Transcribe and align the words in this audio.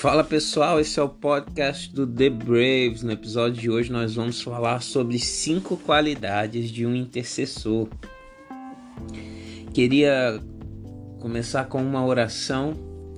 Fala 0.00 0.22
pessoal, 0.22 0.78
esse 0.78 1.00
é 1.00 1.02
o 1.02 1.08
podcast 1.08 1.92
do 1.92 2.06
The 2.06 2.30
Braves. 2.30 3.02
No 3.02 3.10
episódio 3.10 3.60
de 3.60 3.68
hoje 3.68 3.90
nós 3.90 4.14
vamos 4.14 4.40
falar 4.40 4.80
sobre 4.80 5.18
cinco 5.18 5.76
qualidades 5.76 6.70
de 6.70 6.86
um 6.86 6.94
intercessor. 6.94 7.88
Queria 9.74 10.40
começar 11.18 11.64
com 11.64 11.82
uma 11.82 12.06
oração, 12.06 12.74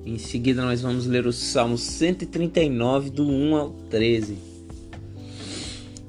em 0.06 0.16
seguida 0.16 0.62
nós 0.62 0.80
vamos 0.80 1.04
ler 1.04 1.26
o 1.26 1.34
Salmo 1.34 1.76
139, 1.76 3.10
do 3.10 3.28
1 3.28 3.56
ao 3.56 3.70
13. 3.90 4.38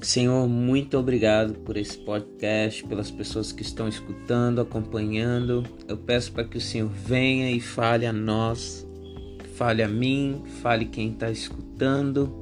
Senhor, 0.00 0.48
muito 0.48 0.96
obrigado 0.96 1.52
por 1.52 1.76
esse 1.76 1.98
podcast, 1.98 2.82
pelas 2.84 3.10
pessoas 3.10 3.52
que 3.52 3.60
estão 3.60 3.88
escutando, 3.88 4.62
acompanhando. 4.62 5.64
Eu 5.86 5.98
peço 5.98 6.32
para 6.32 6.44
que 6.44 6.56
o 6.56 6.62
Senhor 6.62 6.88
venha 6.88 7.50
e 7.50 7.60
fale 7.60 8.06
a 8.06 8.12
nós 8.12 8.90
fale 9.62 9.80
a 9.84 9.88
mim, 9.88 10.42
fale 10.60 10.84
quem 10.86 11.12
está 11.12 11.30
escutando, 11.30 12.34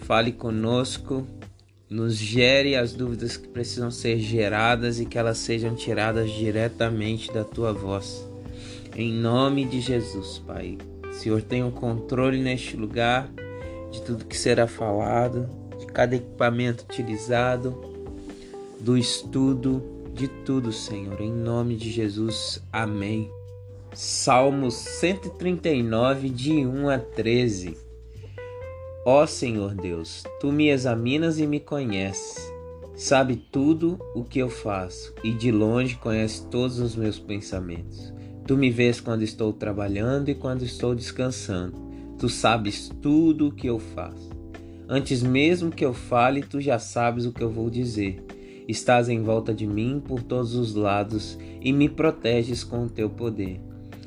fale 0.00 0.32
conosco, 0.32 1.24
nos 1.88 2.16
gere 2.16 2.74
as 2.74 2.92
dúvidas 2.92 3.36
que 3.36 3.46
precisam 3.46 3.88
ser 3.88 4.18
geradas 4.18 4.98
e 4.98 5.06
que 5.06 5.16
elas 5.16 5.38
sejam 5.38 5.76
tiradas 5.76 6.28
diretamente 6.32 7.32
da 7.32 7.44
tua 7.44 7.72
voz. 7.72 8.28
Em 8.96 9.12
nome 9.12 9.64
de 9.64 9.80
Jesus, 9.80 10.42
Pai. 10.44 10.76
Senhor 11.12 11.40
tem 11.40 11.62
o 11.62 11.68
um 11.68 11.70
controle 11.70 12.42
neste 12.42 12.76
lugar 12.76 13.30
de 13.92 14.02
tudo 14.02 14.24
que 14.24 14.36
será 14.36 14.66
falado, 14.66 15.48
de 15.78 15.86
cada 15.86 16.16
equipamento 16.16 16.82
utilizado, 16.82 17.80
do 18.80 18.98
estudo, 18.98 19.80
de 20.14 20.26
tudo, 20.26 20.72
Senhor. 20.72 21.20
Em 21.20 21.30
nome 21.30 21.76
de 21.76 21.92
Jesus. 21.92 22.60
Amém. 22.72 23.30
Salmos 23.94 24.72
139, 24.72 26.30
de 26.30 26.64
1 26.64 26.88
a 26.88 26.98
13. 26.98 27.76
Ó 29.04 29.26
Senhor 29.26 29.74
Deus, 29.74 30.22
tu 30.40 30.50
me 30.50 30.70
examinas 30.70 31.38
e 31.38 31.46
me 31.46 31.60
conheces. 31.60 32.50
Sabe 32.96 33.36
tudo 33.36 33.98
o 34.14 34.24
que 34.24 34.38
eu 34.38 34.48
faço 34.48 35.14
e 35.22 35.30
de 35.30 35.52
longe 35.52 35.96
conhece 35.96 36.46
todos 36.46 36.78
os 36.78 36.96
meus 36.96 37.18
pensamentos. 37.18 38.14
Tu 38.46 38.56
me 38.56 38.70
vês 38.70 38.98
quando 38.98 39.24
estou 39.24 39.52
trabalhando 39.52 40.30
e 40.30 40.34
quando 40.34 40.62
estou 40.62 40.94
descansando. 40.94 41.76
Tu 42.18 42.30
sabes 42.30 42.90
tudo 43.02 43.48
o 43.48 43.52
que 43.52 43.66
eu 43.66 43.78
faço. 43.78 44.30
Antes 44.88 45.22
mesmo 45.22 45.70
que 45.70 45.84
eu 45.84 45.92
fale, 45.92 46.42
tu 46.42 46.62
já 46.62 46.78
sabes 46.78 47.26
o 47.26 47.32
que 47.32 47.42
eu 47.42 47.50
vou 47.50 47.68
dizer. 47.68 48.24
Estás 48.66 49.10
em 49.10 49.20
volta 49.20 49.52
de 49.52 49.66
mim 49.66 50.02
por 50.02 50.22
todos 50.22 50.54
os 50.54 50.74
lados 50.74 51.38
e 51.60 51.74
me 51.74 51.90
proteges 51.90 52.64
com 52.64 52.86
o 52.86 52.88
teu 52.88 53.10
poder. 53.10 53.60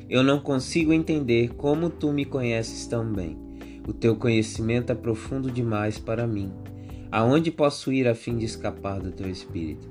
Eu 0.08 0.22
não 0.22 0.38
consigo 0.38 0.92
entender 0.92 1.54
como 1.54 1.90
tu 1.90 2.12
me 2.12 2.24
conheces 2.24 2.86
tão 2.86 3.12
bem. 3.12 3.36
O 3.88 3.92
teu 3.92 4.14
conhecimento 4.14 4.92
é 4.92 4.94
profundo 4.94 5.50
demais 5.50 5.98
para 5.98 6.26
mim. 6.28 6.52
Aonde 7.10 7.50
posso 7.50 7.92
ir 7.92 8.06
a 8.06 8.14
fim 8.14 8.36
de 8.36 8.44
escapar 8.44 9.00
do 9.00 9.10
teu 9.10 9.28
espírito? 9.28 9.88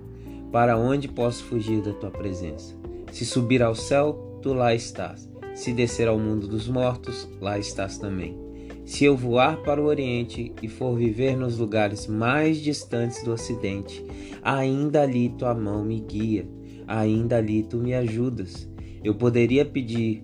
Para 0.54 0.78
onde 0.78 1.10
posso 1.10 1.44
fugir 1.44 1.82
da 1.82 1.92
tua 1.92 2.12
presença? 2.12 2.76
Se 3.12 3.26
subir 3.26 3.62
ao 3.62 3.76
céu, 3.76 4.40
tu 4.42 4.54
lá 4.54 4.74
estás. 4.74 5.30
Se 5.54 5.74
descer 5.74 6.08
ao 6.08 6.18
mundo 6.18 6.48
dos 6.48 6.68
mortos, 6.68 7.28
lá 7.42 7.60
estás 7.60 7.98
também. 7.98 8.38
Se 8.86 9.04
eu 9.04 9.18
voar 9.18 9.64
para 9.64 9.82
o 9.82 9.86
Oriente 9.86 10.54
e 10.62 10.70
for 10.70 10.96
viver 10.96 11.36
nos 11.36 11.58
lugares 11.58 12.08
mais 12.08 12.58
distantes 12.58 13.24
do 13.24 13.32
Ocidente, 13.32 14.06
ainda 14.42 15.02
ali 15.02 15.30
tua 15.30 15.54
mão 15.54 15.84
me 15.84 16.00
guia, 16.00 16.48
ainda 16.88 17.38
ali 17.38 17.64
tu 17.64 17.78
me 17.78 17.94
ajudas. 17.94 18.70
Eu 19.06 19.14
poderia 19.14 19.64
pedir 19.64 20.24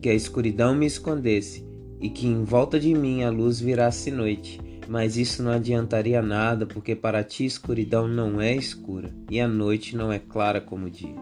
que 0.00 0.08
a 0.08 0.14
escuridão 0.14 0.72
me 0.72 0.86
escondesse 0.86 1.66
e 2.00 2.08
que 2.08 2.28
em 2.28 2.44
volta 2.44 2.78
de 2.78 2.94
mim 2.94 3.24
a 3.24 3.28
luz 3.28 3.58
virasse 3.58 4.08
noite, 4.08 4.60
mas 4.88 5.16
isso 5.16 5.42
não 5.42 5.50
adiantaria 5.50 6.22
nada, 6.22 6.64
porque 6.64 6.94
para 6.94 7.24
ti 7.24 7.42
a 7.42 7.46
escuridão 7.48 8.06
não 8.06 8.40
é 8.40 8.54
escura 8.54 9.10
e 9.28 9.40
a 9.40 9.48
noite 9.48 9.96
não 9.96 10.12
é 10.12 10.20
clara 10.20 10.60
como 10.60 10.86
o 10.86 10.90
dia. 10.90 11.16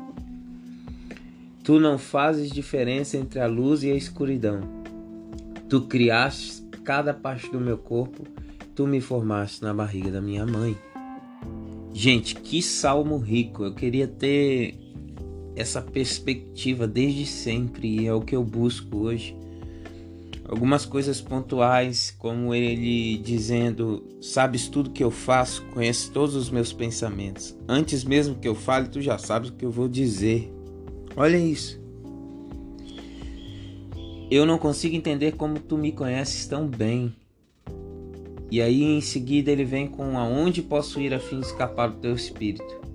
Tu 1.65 1.81
não 1.81 1.97
fazes 1.97 2.51
diferença 2.51 3.17
entre 3.17 3.41
a 3.41 3.47
luz 3.47 3.83
e 3.83 3.91
a 3.91 3.95
escuridão. 3.95 4.61
Tu 5.67 5.81
criaste 5.81 6.63
cada 6.85 7.15
parte 7.15 7.51
do 7.51 7.59
meu 7.59 7.79
corpo, 7.79 8.25
tu 8.75 8.87
me 8.87 9.01
formaste 9.01 9.63
na 9.63 9.73
barriga 9.73 10.11
da 10.11 10.21
minha 10.21 10.45
mãe. 10.45 10.77
Gente, 11.95 12.35
que 12.35 12.61
salmo 12.61 13.17
rico! 13.17 13.65
Eu 13.65 13.73
queria 13.75 14.07
ter 14.07 14.88
essa 15.59 15.83
perspectiva 15.83 16.87
desde 16.87 17.27
sempre 17.27 18.03
e 18.03 18.07
é 18.07 18.15
o 18.15 18.21
que 18.21 18.37
eu 18.37 18.45
busco 18.45 18.97
hoje. 18.97 19.37
Algumas 20.45 20.87
coisas 20.87 21.21
pontuais, 21.21 22.15
como 22.17 22.55
ele 22.55 23.19
dizendo: 23.19 24.03
Sabes 24.23 24.69
tudo 24.69 24.91
que 24.91 25.05
eu 25.05 25.11
faço, 25.11 25.63
conheces 25.75 26.09
todos 26.09 26.35
os 26.35 26.49
meus 26.49 26.73
pensamentos. 26.73 27.55
Antes 27.69 28.05
mesmo 28.05 28.37
que 28.37 28.49
eu 28.49 28.55
fale, 28.55 28.89
tu 28.89 29.03
já 29.03 29.19
sabes 29.19 29.51
o 29.51 29.53
que 29.53 29.65
eu 29.65 29.71
vou 29.71 29.89
dizer. 29.89 30.51
Olha 31.17 31.37
isso. 31.37 31.79
Eu 34.31 34.47
não 34.47 34.59
consigo 34.59 34.95
entender 34.95 35.33
como 35.33 35.59
tu 35.59 35.77
me 35.77 35.91
conheces 35.91 36.47
tão 36.47 36.67
bem. 36.67 37.13
E 38.51 38.63
aí 38.63 38.83
em 38.83 39.01
seguida 39.01 39.51
ele 39.51 39.65
vem 39.65 39.87
com 39.87 40.17
aonde 40.17 40.63
posso 40.63 41.01
ir 41.01 41.13
a 41.13 41.19
fim 41.19 41.41
de 41.41 41.47
escapar 41.47 41.91
do 41.91 41.99
teu 41.99 42.15
espírito. 42.15 42.88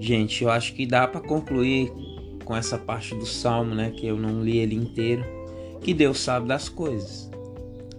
Gente, 0.00 0.44
eu 0.44 0.50
acho 0.50 0.74
que 0.74 0.86
dá 0.86 1.06
para 1.08 1.20
concluir 1.20 1.92
com 2.44 2.56
essa 2.56 2.78
parte 2.78 3.14
do 3.14 3.26
salmo, 3.26 3.74
né, 3.74 3.90
que 3.90 4.06
eu 4.06 4.16
não 4.16 4.42
li 4.42 4.58
ele 4.58 4.74
inteiro, 4.74 5.24
que 5.80 5.92
Deus 5.92 6.20
sabe 6.20 6.46
das 6.46 6.68
coisas. 6.68 7.30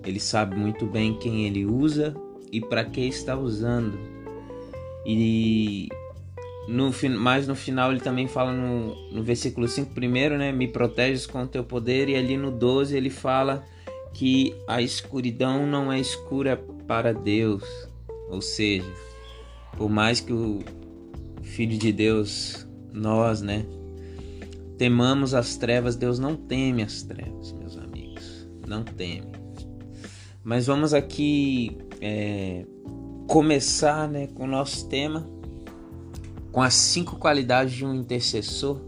Ele 0.04 0.20
sabe 0.20 0.56
muito 0.56 0.86
bem 0.86 1.14
quem 1.20 1.46
ele 1.46 1.66
usa 1.66 2.16
e 2.52 2.62
para 2.62 2.84
que 2.86 3.02
está 3.02 3.38
usando. 3.38 4.00
E 5.06 5.90
no 6.68 6.92
mais 7.18 7.48
no 7.48 7.56
final 7.56 7.92
ele 7.92 8.00
também 8.00 8.28
fala 8.28 8.54
no, 8.54 8.96
no 9.12 9.24
versículo 9.24 9.68
5 9.68 9.94
primeiro, 9.94 10.38
né, 10.38 10.52
me 10.52 10.68
proteges 10.68 11.26
com 11.26 11.44
o 11.44 11.48
teu 11.48 11.64
poder 11.64 12.10
e 12.10 12.16
ali 12.16 12.38
no 12.38 12.52
12 12.52 12.96
ele 12.96 13.10
fala 13.10 13.64
que 14.14 14.56
a 14.68 14.82
escuridão 14.82 15.68
não 15.68 15.92
é 15.92 16.00
escura 16.00 16.58
para 16.88 17.14
Deus. 17.14 17.64
Ou 18.30 18.42
seja, 18.42 18.92
por 19.78 19.90
mais 19.90 20.20
que 20.20 20.32
o 20.32 20.60
Filho 21.50 21.80
de 21.80 21.92
Deus, 21.92 22.68
nós, 22.94 23.42
né? 23.42 23.66
Temamos 24.78 25.34
as 25.34 25.58
trevas, 25.58 25.96
Deus 25.96 26.20
não 26.20 26.36
teme 26.36 26.84
as 26.84 27.02
trevas, 27.02 27.52
meus 27.52 27.76
amigos, 27.76 28.48
não 28.68 28.84
teme. 28.84 29.32
Mas 30.44 30.68
vamos 30.68 30.94
aqui 30.94 31.76
é, 32.00 32.66
começar 33.28 34.08
né, 34.08 34.28
com 34.28 34.44
o 34.44 34.48
nosso 34.48 34.88
tema, 34.88 35.28
com 36.52 36.62
as 36.62 36.76
cinco 36.76 37.18
qualidades 37.18 37.74
de 37.74 37.84
um 37.84 37.96
intercessor. 37.96 38.80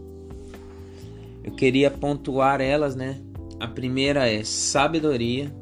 Eu 1.43 1.53
queria 1.53 1.89
pontuar 1.89 2.61
elas, 2.61 2.95
né? 2.95 3.19
A 3.59 3.67
primeira 3.67 4.29
é 4.29 4.43
sabedoria, 4.43 5.53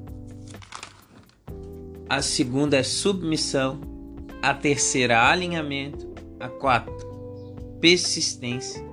a 2.10 2.22
segunda 2.22 2.76
é 2.76 2.84
submissão, 2.84 3.80
a 4.42 4.54
terceira 4.54 5.28
alinhamento, 5.28 6.09
a 6.40 6.48
quatro, 6.48 6.96
persistência 7.80 8.84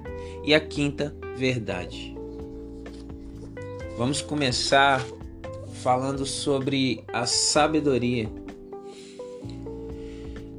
e 0.45 0.55
a 0.55 0.61
quinta, 0.61 1.15
verdade. 1.37 2.17
Vamos 3.97 4.21
começar 4.21 5.05
falando 5.83 6.27
sobre 6.27 7.05
a 7.13 7.27
sabedoria. 7.27 8.29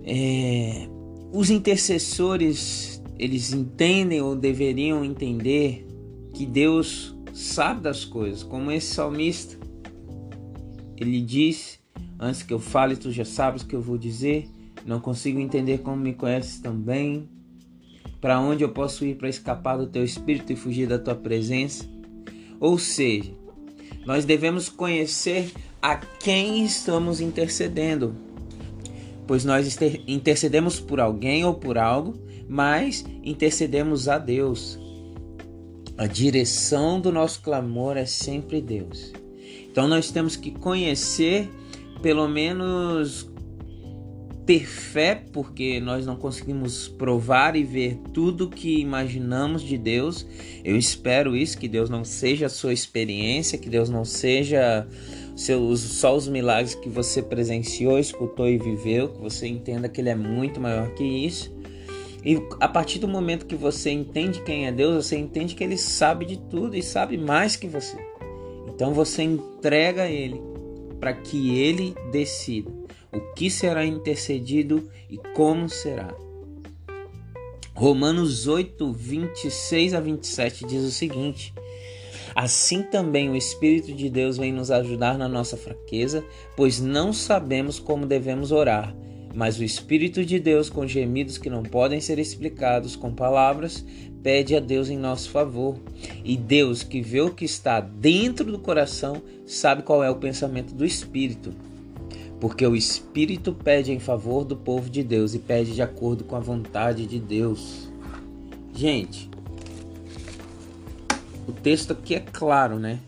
É, 0.06 0.88
os 1.31 1.50
intercessores 1.50 3.02
eles 3.20 3.52
entendem 3.52 4.22
ou 4.22 4.36
deveriam 4.36 5.03
entender 5.03 5.85
que 6.34 6.46
Deus 6.46 7.16
sabe 7.34 7.82
das 7.82 8.06
coisas, 8.06 8.44
como 8.44 8.72
esse 8.72 8.94
salmista. 8.94 9.58
Ele 10.96 11.22
diz: 11.22 11.79
Antes 12.20 12.44
que 12.44 12.53
eu 12.53 12.59
fale, 12.59 12.96
tu 12.96 13.11
já 13.11 13.26
sabes 13.26 13.61
o 13.61 13.67
que 13.67 13.76
eu 13.76 13.82
vou 13.82 13.97
dizer. 13.97 14.47
Não 14.87 15.01
consigo 15.01 15.37
entender 15.37 15.79
como 15.79 15.97
me 15.97 16.13
conheces 16.13 16.59
tão 16.59 16.73
bem. 16.73 17.28
Para 18.22 18.39
onde 18.39 18.63
eu 18.63 18.69
posso 18.69 19.05
ir 19.05 19.16
para 19.16 19.28
escapar 19.28 19.78
do 19.78 19.85
teu 19.85 20.01
espírito 20.01 20.53
e 20.53 20.55
fugir 20.55 20.87
da 20.87 20.97
tua 20.97 21.13
presença? 21.13 21.85
Ou 22.57 22.79
seja, 22.79 23.34
nós 24.05 24.23
devemos 24.23 24.69
conhecer 24.69 25.51
a 25.81 25.97
quem 25.97 26.63
estamos 26.63 27.19
intercedendo. 27.19 28.16
Pois 29.28 29.43
nós 29.43 29.78
intercedemos 30.07 30.79
por 30.79 31.01
alguém 31.01 31.43
ou 31.43 31.53
por 31.53 31.78
algo, 31.78 32.13
mas 32.47 33.03
intercedemos 33.22 34.07
a 34.07 34.17
Deus. 34.17 34.79
A 35.97 36.07
direção 36.07 37.01
do 37.01 37.11
nosso 37.11 37.41
clamor 37.41 37.97
é 37.97 38.05
sempre 38.05 38.61
Deus. 38.61 39.11
Então 39.69 39.85
nós 39.85 40.11
temos 40.11 40.37
que 40.37 40.51
conhecer 40.51 41.49
pelo 42.01 42.28
menos 42.29 43.29
ter 44.47 44.66
fé, 44.66 45.22
porque 45.34 45.78
nós 45.82 46.05
não 46.05 46.16
conseguimos 46.16 46.88
provar 46.88 47.58
e 47.58 47.64
ver 47.66 47.99
tudo 48.14 48.49
que 48.49 48.79
imaginamos 48.79 49.61
de 49.61 49.78
Deus. 49.78 50.26
Eu 50.64 50.78
espero 50.78 51.35
isso, 51.35 51.58
que 51.58 51.67
Deus 51.67 51.90
não 51.90 52.05
seja 52.05 52.46
a 52.46 52.49
sua 52.49 52.72
experiência, 52.72 53.58
que 53.58 53.70
Deus 53.70 53.90
não 53.90 54.05
seja 54.05 54.88
seus, 55.35 55.82
só 55.82 56.16
os 56.16 56.29
milagres 56.29 56.76
que 56.76 56.88
você 56.88 57.22
presenciou, 57.22 57.99
escutou 57.99 58.47
e 58.47 58.58
viveu, 58.58 59.09
que 59.09 59.22
você 59.22 59.47
entenda 59.47 59.90
que 59.90 59.99
Ele 59.99 60.09
é 60.09 60.16
muito 60.16 60.61
maior 60.61 60.94
que 60.94 61.03
isso. 61.03 61.53
E 62.23 62.41
a 62.61 62.70
partir 62.70 62.99
do 62.99 63.08
momento 63.08 63.46
que 63.46 63.55
você 63.55 63.91
entende 63.91 64.41
quem 64.44 64.66
é 64.66 64.72
Deus, 64.72 65.05
você 65.05 65.17
entende 65.17 65.55
que 65.55 65.64
Ele 65.64 65.78
sabe 65.78 66.26
de 66.26 66.38
tudo 66.38 66.73
e 66.78 66.82
sabe 66.82 67.17
mais 67.17 67.58
que 67.58 67.67
você. 67.67 67.97
Então 68.70 68.94
você 68.94 69.23
entrega 69.23 70.03
a 70.03 70.09
Ele 70.09 70.41
para 71.02 71.14
que 71.14 71.58
Ele 71.58 71.94
decida 72.14 72.86
o 73.12 73.20
que 73.34 73.50
será 73.50 73.86
intercedido 73.86 74.90
e 75.09 75.18
como 75.34 75.70
será. 75.70 76.14
Romanos 77.74 78.48
8, 78.48 78.92
26 78.92 79.94
a 79.94 80.00
27 80.00 80.66
diz 80.66 80.84
o 80.84 80.92
seguinte: 80.92 81.54
Assim 82.34 82.84
também 82.84 83.30
o 83.30 83.36
Espírito 83.36 83.94
de 83.94 84.09
Deus 84.09 84.38
vem 84.38 84.52
nos 84.52 84.72
ajudar 84.72 85.18
na 85.18 85.28
nossa 85.28 85.56
fraqueza, 85.56 86.26
pois 86.56 86.80
não 86.80 87.14
sabemos 87.14 87.80
como 87.80 88.06
devemos 88.06 88.52
orar. 88.52 88.96
Mas 89.36 89.59
o 89.59 89.64
Espírito 89.64 90.26
de 90.26 90.40
Deus, 90.40 90.70
com 90.70 90.88
gemidos 90.88 91.38
que 91.38 91.50
não 91.50 91.62
podem 91.62 92.02
ser 92.02 92.18
explicados 92.18 92.96
com 92.96 93.14
palavras, 93.14 93.86
pede 94.24 94.56
a 94.56 94.59
Deus 94.59 94.90
em 94.90 94.98
nosso 94.98 95.30
favor. 95.30 95.80
E 96.26 96.36
Deus, 96.36 96.82
que 96.82 97.02
vê 97.02 97.22
o 97.22 97.34
que 97.34 97.46
está 97.46 97.80
dentro 97.80 98.52
do 98.52 98.58
coração, 98.58 99.22
sabe 99.46 99.84
qual 99.84 100.04
é 100.04 100.09
o 100.09 100.16
pensamento 100.16 100.74
do 100.74 100.84
Espírito. 100.84 101.54
Porque 102.39 102.66
o 102.66 102.75
Espírito 102.75 103.53
pede 103.53 103.91
em 103.91 103.99
favor 103.99 104.43
do 104.43 104.55
povo 104.55 104.89
de 104.89 105.03
Deus 105.03 105.34
e 105.34 105.39
pede 105.39 105.73
de 105.73 105.81
acordo 105.81 106.23
com 106.23 106.35
a 106.35 106.39
vontade 106.39 107.05
de 107.05 107.19
Deus. 107.19 107.89
Gente, 108.73 109.29
o 111.47 111.51
texto 111.51 111.93
aqui 111.93 112.13
é 112.13 112.19
claro, 112.19 112.78
né? 112.78 112.99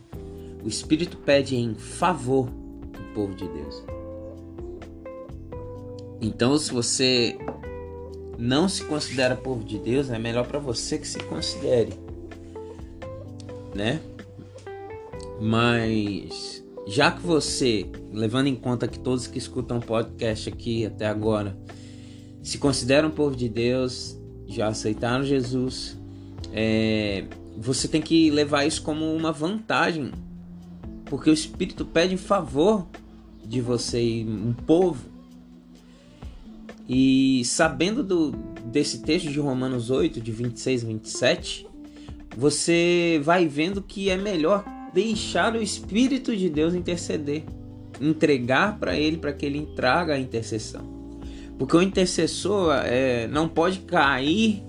O 0.64 0.68
Espírito 0.68 1.18
pede 1.18 1.56
em 1.56 1.76
favor 1.76 2.50
do 2.50 3.14
povo 3.14 3.36
de 3.36 3.48
Deus. 3.48 3.84
Então, 6.22 6.58
se 6.58 6.72
você 6.72 7.38
não 8.38 8.68
se 8.68 8.84
considera 8.86 9.36
povo 9.36 9.64
de 9.64 9.78
Deus, 9.78 10.10
é 10.10 10.18
melhor 10.18 10.48
para 10.48 10.60
você 10.60 10.98
que 10.98 11.08
se 11.08 11.20
considere, 11.20 11.94
né? 13.76 14.02
Mas 15.40 16.59
já 16.88 17.12
que 17.12 17.22
você, 17.22 17.86
levando 18.12 18.48
em 18.48 18.56
conta 18.56 18.88
que 18.88 19.00
todos 19.00 19.28
que 19.28 19.38
escutam 19.38 19.80
podcast 19.80 20.50
aqui 20.50 20.86
até 20.86 21.06
agora 21.06 21.58
se 22.42 22.58
consideram 22.58 23.12
povo 23.12 23.36
de 23.36 23.48
Deus, 23.50 24.18
já 24.48 24.68
aceitaram 24.68 25.24
Jesus, 25.24 25.98
é, 26.52 27.26
você 27.58 27.88
tem 27.88 28.02
que 28.02 28.32
levar 28.32 28.66
isso 28.66 28.82
como 28.82 29.14
uma 29.14 29.32
vantagem, 29.32 30.12
porque 31.06 31.30
o 31.30 31.34
Espírito 31.34 31.86
pede 31.86 32.18
favor 32.18 32.88
de 33.46 33.62
você, 33.62 34.26
um 34.28 34.54
povo. 34.54 35.10
E 36.88 37.44
sabendo 37.46 38.04
do, 38.04 38.32
desse 38.66 39.04
texto 39.04 39.30
de 39.30 39.40
Romanos 39.40 39.92
8, 39.92 40.20
de 40.20 40.32
26 40.32 40.84
a 40.84 40.88
27, 40.88 41.68
você 42.36 43.20
vai 43.24 43.48
vendo 43.48 43.82
que 43.82 44.10
é 44.10 44.18
melhor 44.18 44.64
deixar 44.94 45.56
o 45.56 45.62
Espírito 45.62 46.36
de 46.36 46.50
Deus 46.50 46.74
interceder, 46.74 47.44
entregar 48.00 48.80
para 48.80 48.98
ele, 48.98 49.18
para 49.18 49.34
que 49.34 49.46
ele 49.46 49.68
traga 49.76 50.14
a 50.14 50.20
intercessão. 50.20 51.00
Porque 51.58 51.76
o 51.76 51.82
intercessor 51.82 52.74
é, 52.86 53.28
não 53.28 53.48
pode 53.48 53.80
cair 53.80 54.64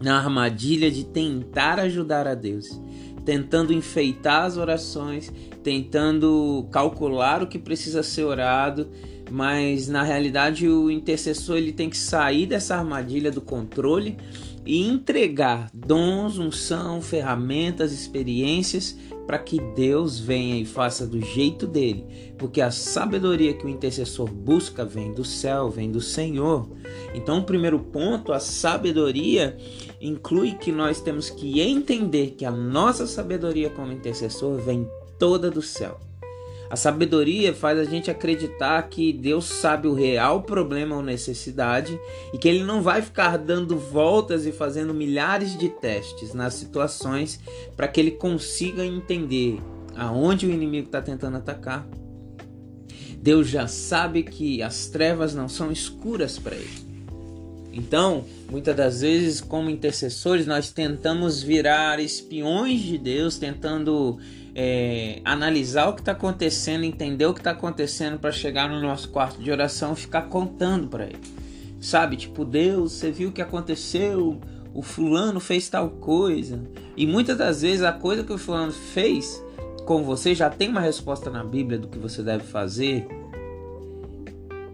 na 0.00 0.18
armadilha 0.18 0.90
de 0.90 1.04
tentar 1.04 1.80
ajudar 1.80 2.26
a 2.26 2.34
Deus, 2.34 2.78
tentando 3.24 3.72
enfeitar 3.72 4.44
as 4.44 4.58
orações, 4.58 5.32
tentando 5.62 6.66
calcular 6.70 7.42
o 7.42 7.46
que 7.46 7.58
precisa 7.58 8.02
ser 8.02 8.24
orado, 8.24 8.90
mas 9.30 9.88
na 9.88 10.02
realidade 10.02 10.68
o 10.68 10.90
intercessor 10.90 11.56
ele 11.56 11.72
tem 11.72 11.88
que 11.88 11.96
sair 11.96 12.46
dessa 12.46 12.76
armadilha 12.76 13.30
do 13.30 13.40
controle 13.40 14.18
e 14.66 14.86
entregar 14.86 15.70
dons, 15.72 16.38
unção, 16.38 17.00
ferramentas, 17.00 17.92
experiências 17.92 18.96
para 19.26 19.38
que 19.38 19.58
Deus 19.74 20.18
venha 20.18 20.56
e 20.56 20.66
faça 20.66 21.06
do 21.06 21.20
jeito 21.20 21.66
dele, 21.66 22.34
porque 22.38 22.60
a 22.60 22.70
sabedoria 22.70 23.54
que 23.54 23.64
o 23.64 23.68
intercessor 23.68 24.30
busca 24.30 24.84
vem 24.84 25.12
do 25.12 25.24
céu, 25.24 25.70
vem 25.70 25.90
do 25.90 26.00
Senhor. 26.00 26.68
Então, 27.14 27.38
o 27.38 27.44
primeiro 27.44 27.78
ponto, 27.78 28.32
a 28.32 28.40
sabedoria 28.40 29.56
inclui 30.00 30.52
que 30.52 30.70
nós 30.70 31.00
temos 31.00 31.30
que 31.30 31.60
entender 31.60 32.34
que 32.36 32.44
a 32.44 32.50
nossa 32.50 33.06
sabedoria 33.06 33.70
como 33.70 33.92
intercessor 33.92 34.60
vem 34.60 34.86
toda 35.18 35.50
do 35.50 35.62
céu. 35.62 35.98
A 36.70 36.76
sabedoria 36.76 37.54
faz 37.54 37.78
a 37.78 37.84
gente 37.84 38.10
acreditar 38.10 38.82
que 38.88 39.12
Deus 39.12 39.44
sabe 39.44 39.86
o 39.86 39.94
real 39.94 40.42
problema 40.42 40.96
ou 40.96 41.02
necessidade 41.02 41.98
e 42.32 42.38
que 42.38 42.48
Ele 42.48 42.64
não 42.64 42.82
vai 42.82 43.02
ficar 43.02 43.36
dando 43.36 43.78
voltas 43.78 44.46
e 44.46 44.52
fazendo 44.52 44.94
milhares 44.94 45.56
de 45.58 45.68
testes 45.68 46.32
nas 46.34 46.54
situações 46.54 47.38
para 47.76 47.86
que 47.86 48.00
Ele 48.00 48.12
consiga 48.12 48.84
entender 48.84 49.60
aonde 49.94 50.46
o 50.46 50.50
inimigo 50.50 50.86
está 50.86 51.00
tentando 51.00 51.36
atacar. 51.36 51.86
Deus 53.18 53.48
já 53.48 53.66
sabe 53.66 54.22
que 54.22 54.62
as 54.62 54.86
trevas 54.86 55.34
não 55.34 55.48
são 55.48 55.70
escuras 55.70 56.38
para 56.38 56.56
Ele. 56.56 56.84
Então, 57.72 58.24
muitas 58.48 58.76
das 58.76 59.00
vezes, 59.00 59.40
como 59.40 59.68
intercessores, 59.68 60.46
nós 60.46 60.70
tentamos 60.70 61.42
virar 61.42 61.98
espiões 61.98 62.80
de 62.80 62.96
Deus, 62.96 63.36
tentando 63.36 64.18
é, 64.54 65.20
analisar 65.24 65.88
o 65.88 65.94
que 65.94 66.00
está 66.00 66.12
acontecendo, 66.12 66.84
entender 66.84 67.26
o 67.26 67.34
que 67.34 67.40
está 67.40 67.50
acontecendo 67.50 68.18
para 68.18 68.30
chegar 68.30 68.68
no 68.68 68.80
nosso 68.80 69.08
quarto 69.08 69.42
de 69.42 69.50
oração 69.50 69.96
ficar 69.96 70.22
contando 70.22 70.88
para 70.88 71.04
ele. 71.04 71.20
Sabe, 71.80 72.16
tipo, 72.16 72.44
Deus, 72.44 72.92
você 72.92 73.10
viu 73.10 73.28
o 73.28 73.32
que 73.32 73.42
aconteceu? 73.42 74.40
O 74.72 74.80
fulano 74.80 75.40
fez 75.40 75.68
tal 75.68 75.90
coisa. 75.90 76.62
E 76.96 77.06
muitas 77.06 77.36
das 77.36 77.62
vezes 77.62 77.82
a 77.82 77.92
coisa 77.92 78.22
que 78.22 78.32
o 78.32 78.38
fulano 78.38 78.72
fez 78.72 79.42
com 79.84 80.02
você 80.02 80.34
já 80.34 80.48
tem 80.48 80.68
uma 80.68 80.80
resposta 80.80 81.30
na 81.30 81.44
Bíblia 81.44 81.78
do 81.78 81.88
que 81.88 81.98
você 81.98 82.22
deve 82.22 82.44
fazer. 82.44 83.06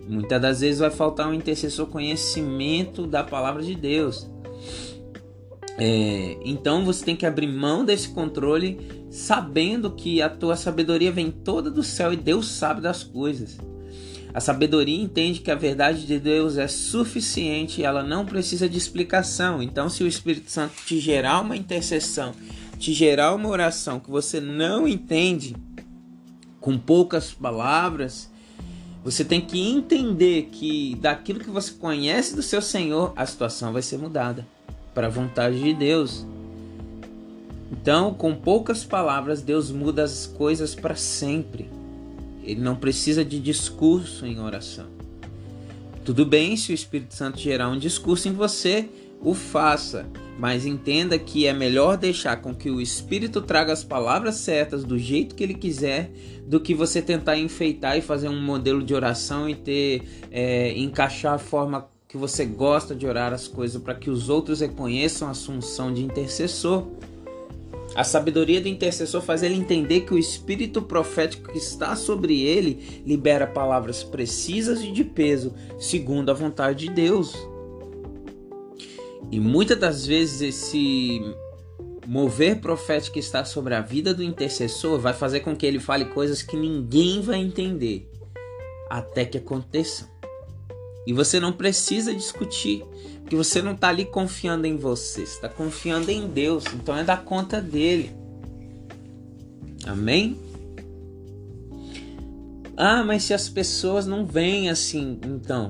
Muitas 0.07 0.41
das 0.41 0.61
vezes 0.61 0.81
vai 0.81 0.91
faltar 0.91 1.29
um 1.29 1.35
intercessor 1.35 1.87
conhecimento 1.87 3.07
da 3.07 3.25
palavra 3.25 3.63
de 3.63 3.75
Deus. 3.75 4.29
É, 5.79 6.37
então 6.45 6.85
você 6.85 7.05
tem 7.05 7.17
que 7.17 7.25
abrir 7.25 7.47
mão 7.47 7.85
desse 7.85 8.11
controle, 8.11 8.79
sabendo 9.11 9.91
que 9.91 10.23
a 10.23 10.29
tua 10.29 10.57
sabedoria 10.57 11.11
vem 11.11 11.31
toda 11.31 11.71
do 11.71 11.83
céu 11.83 12.13
e 12.13 12.17
Deus 12.17 12.49
sabe 12.49 12.81
das 12.81 13.03
coisas. 13.03 13.59
A 14.33 14.41
sabedoria 14.41 15.03
entende 15.03 15.41
que 15.41 15.51
a 15.51 15.57
verdade 15.57 16.07
de 16.07 16.19
Deus 16.19 16.57
é 16.57 16.69
suficiente 16.69 17.83
ela 17.83 18.03
não 18.05 18.25
precisa 18.25 18.69
de 18.69 18.79
explicação. 18.79 19.61
Então, 19.61 19.89
se 19.89 20.05
o 20.05 20.07
Espírito 20.07 20.51
Santo 20.51 20.75
te 20.87 21.01
gerar 21.01 21.41
uma 21.41 21.57
intercessão, 21.57 22.33
te 22.79 22.93
gerar 22.93 23.35
uma 23.35 23.49
oração 23.49 23.99
que 23.99 24.11
você 24.11 24.41
não 24.41 24.87
entende, 24.87 25.57
com 26.61 26.79
poucas 26.79 27.33
palavras, 27.33 28.31
você 29.03 29.25
tem 29.25 29.41
que 29.41 29.59
entender 29.59 30.51
que 30.53 30.95
daquilo 30.97 31.41
que 31.41 31.51
você 31.51 31.73
conhece 31.73 32.37
do 32.37 32.43
seu 32.43 32.61
Senhor, 32.61 33.13
a 33.17 33.25
situação 33.25 33.73
vai 33.73 33.83
ser 33.83 33.99
mudada 33.99 34.47
para 34.95 35.07
a 35.07 35.11
vontade 35.11 35.61
de 35.61 35.73
Deus. 35.73 36.27
Então, 37.71 38.13
com 38.13 38.35
poucas 38.35 38.85
palavras, 38.85 39.43
Deus 39.43 39.71
muda 39.71 40.03
as 40.03 40.27
coisas 40.27 40.75
para 40.75 40.97
sempre. 40.97 41.71
Ele 42.43 42.61
não 42.61 42.75
precisa 42.75 43.25
de 43.25 43.39
discurso 43.39 44.27
em 44.27 44.41
oração. 44.41 44.87
Tudo 46.05 46.27
bem 46.27 46.57
se 46.57 46.73
o 46.73 46.75
Espírito 46.75 47.15
Santo 47.15 47.39
gerar 47.39 47.69
um 47.69 47.79
discurso 47.79 48.29
em 48.29 48.33
você, 48.33 48.89
o 49.23 49.35
faça, 49.35 50.07
mas 50.39 50.65
entenda 50.65 51.19
que 51.19 51.47
é 51.47 51.53
melhor 51.53 51.97
deixar 51.97 52.37
com 52.37 52.55
que 52.55 52.71
o 52.71 52.81
Espírito 52.81 53.43
traga 53.43 53.73
as 53.73 53.85
palavras 53.85 54.37
certas 54.37 54.83
do 54.83 54.99
jeito 54.99 55.35
que 55.35 55.45
ele 55.45 55.55
quiser, 55.55 56.11
do 56.47 56.59
que 56.59 56.75
você 56.75 57.03
tentar 57.03 57.37
enfeitar 57.37 57.99
e 57.99 58.01
fazer 58.01 58.29
um 58.29 58.41
modelo 58.41 58.83
de 58.83 58.95
oração 58.95 59.49
e 59.49 59.55
ter 59.55 60.03
é, 60.31 60.73
encaixar 60.77 61.35
a 61.35 61.39
forma 61.39 61.87
que 62.09 62.17
você 62.17 62.45
gosta 62.45 62.95
de 62.95 63.07
orar 63.07 63.33
as 63.33 63.47
coisas 63.47 63.81
para 63.81 63.95
que 63.95 64.11
os 64.11 64.29
outros 64.29 64.61
reconheçam 64.61 65.29
a 65.29 65.31
assunção 65.33 65.93
de 65.93 66.03
intercessor. 66.03 66.87
A 67.95 68.05
sabedoria 68.05 68.61
do 68.61 68.69
intercessor 68.69 69.21
faz 69.21 69.43
ele 69.43 69.57
entender 69.57 70.03
que 70.03 70.15
o 70.15 70.19
espírito 70.19 70.81
profético 70.81 71.51
que 71.51 71.59
está 71.59 71.97
sobre 71.97 72.43
ele 72.43 73.03
libera 73.05 73.47
palavras 73.47 74.05
precisas 74.05 74.81
e 74.83 74.93
de 74.93 75.03
peso, 75.03 75.53
segundo 75.79 76.31
a 76.31 76.35
vontade 76.35 76.87
de 76.87 76.95
Deus. 76.95 77.35
E 79.31 79.41
muitas 79.41 79.79
das 79.79 80.07
vezes 80.07 80.41
esse 80.41 81.21
mover 82.07 82.61
profético 82.61 83.15
que 83.15 83.21
está 83.21 83.45
sobre 83.45 83.75
a 83.75 83.81
vida 83.81 84.15
do 84.15 84.23
intercessor 84.23 84.99
vai 84.99 85.13
fazer 85.13 85.41
com 85.41 85.55
que 85.55 85.67
ele 85.67 85.79
fale 85.79 86.07
coisas 86.07 86.43
que 86.43 86.57
ninguém 86.57 87.21
vai 87.21 87.39
entender 87.39 88.11
até 88.89 89.25
que 89.25 89.39
aconteçam. 89.39 90.09
E 91.07 91.13
você 91.13 91.41
não 91.41 91.53
precisa 91.53 92.15
discutir, 92.15 92.85
porque 93.31 93.37
você 93.37 93.63
não 93.63 93.75
está 93.75 93.91
ali 93.91 94.05
confiando 94.05 94.67
em 94.67 94.77
você, 94.77 95.23
está 95.23 95.49
confiando 95.49 96.11
em 96.11 96.27
Deus, 96.27 96.65
então 96.75 96.97
é 96.97 97.05
da 97.05 97.17
conta 97.17 97.61
dele. 97.61 98.11
Amém? 99.87 100.37
Ah, 102.77 103.05
mas 103.05 103.23
se 103.23 103.33
as 103.33 103.49
pessoas 103.49 104.05
não 104.05 104.27
veem 104.27 104.69
assim, 104.69 105.21
então, 105.25 105.69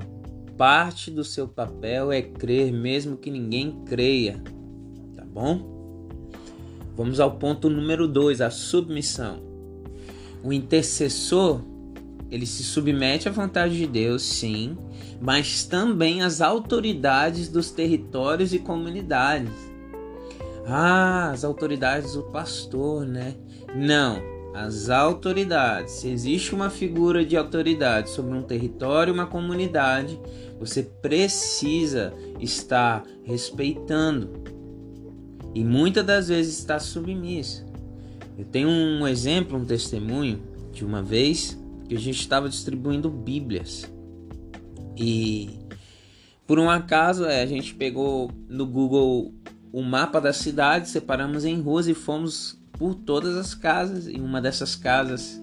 parte 0.57 1.11
do 1.11 1.23
seu 1.23 1.47
papel 1.47 2.11
é 2.11 2.23
crer 2.23 2.73
mesmo 2.73 3.15
que 3.15 3.29
ninguém 3.29 3.83
creia, 3.85 4.41
tá 5.15 5.23
bom? 5.23 6.09
Vamos 6.97 7.19
ao 7.19 7.37
ponto 7.37 7.69
número 7.69 8.07
2, 8.07 8.41
a 8.41 8.49
submissão. 8.49 9.37
O 10.43 10.51
intercessor, 10.51 11.61
ele 12.31 12.45
se 12.45 12.63
submete 12.63 13.27
à 13.27 13.31
vontade 13.31 13.77
de 13.77 13.85
Deus, 13.85 14.23
sim, 14.23 14.77
mas 15.19 15.65
também 15.65 16.21
às 16.21 16.39
autoridades 16.39 17.49
dos 17.49 17.69
territórios 17.69 18.53
e 18.53 18.59
comunidades. 18.59 19.51
Ah, 20.65 21.31
as 21.31 21.43
autoridades 21.43 22.13
do 22.13 22.23
pastor, 22.23 23.05
né? 23.05 23.35
Não, 23.75 24.21
as 24.53 24.89
autoridades. 24.89 25.95
Se 25.95 26.09
existe 26.09 26.55
uma 26.55 26.69
figura 26.69 27.25
de 27.25 27.35
autoridade 27.35 28.09
sobre 28.09 28.33
um 28.33 28.41
território, 28.41 29.13
uma 29.13 29.25
comunidade, 29.25 30.17
você 30.57 30.83
precisa 30.83 32.13
estar 32.39 33.03
respeitando 33.23 34.29
e 35.53 35.63
muitas 35.65 36.05
das 36.05 36.29
vezes 36.29 36.57
está 36.57 36.79
submisso. 36.79 37.65
Eu 38.37 38.45
tenho 38.45 38.69
um 38.69 39.05
exemplo, 39.05 39.57
um 39.57 39.65
testemunho 39.65 40.41
de 40.71 40.85
uma 40.85 41.03
vez 41.03 41.60
que 41.91 41.97
a 41.97 41.99
gente 41.99 42.21
estava 42.21 42.47
distribuindo 42.47 43.09
Bíblias 43.09 43.85
e 44.95 45.49
por 46.47 46.57
um 46.57 46.69
acaso 46.69 47.25
é, 47.25 47.41
a 47.41 47.45
gente 47.45 47.75
pegou 47.75 48.31
no 48.47 48.65
Google 48.65 49.33
o 49.73 49.81
mapa 49.81 50.21
da 50.21 50.31
cidade, 50.31 50.87
separamos 50.87 51.43
em 51.43 51.59
ruas 51.59 51.89
e 51.89 51.93
fomos 51.93 52.57
por 52.71 52.95
todas 52.95 53.35
as 53.35 53.53
casas. 53.53 54.07
E 54.07 54.21
uma 54.21 54.41
dessas 54.41 54.73
casas 54.73 55.41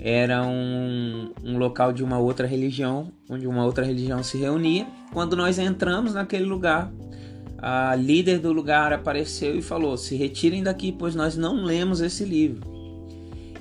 era 0.00 0.44
um, 0.44 1.32
um 1.44 1.56
local 1.56 1.92
de 1.92 2.02
uma 2.02 2.18
outra 2.18 2.44
religião, 2.44 3.12
onde 3.30 3.46
uma 3.46 3.64
outra 3.64 3.84
religião 3.84 4.24
se 4.24 4.38
reunia. 4.38 4.88
Quando 5.12 5.36
nós 5.36 5.56
entramos 5.56 6.14
naquele 6.14 6.46
lugar, 6.46 6.92
a 7.58 7.94
líder 7.94 8.40
do 8.40 8.52
lugar 8.52 8.92
apareceu 8.92 9.56
e 9.56 9.62
falou: 9.62 9.96
Se 9.96 10.16
retirem 10.16 10.64
daqui, 10.64 10.90
pois 10.90 11.14
nós 11.14 11.36
não 11.36 11.62
lemos 11.62 12.00
esse 12.00 12.24
livro. 12.24 12.77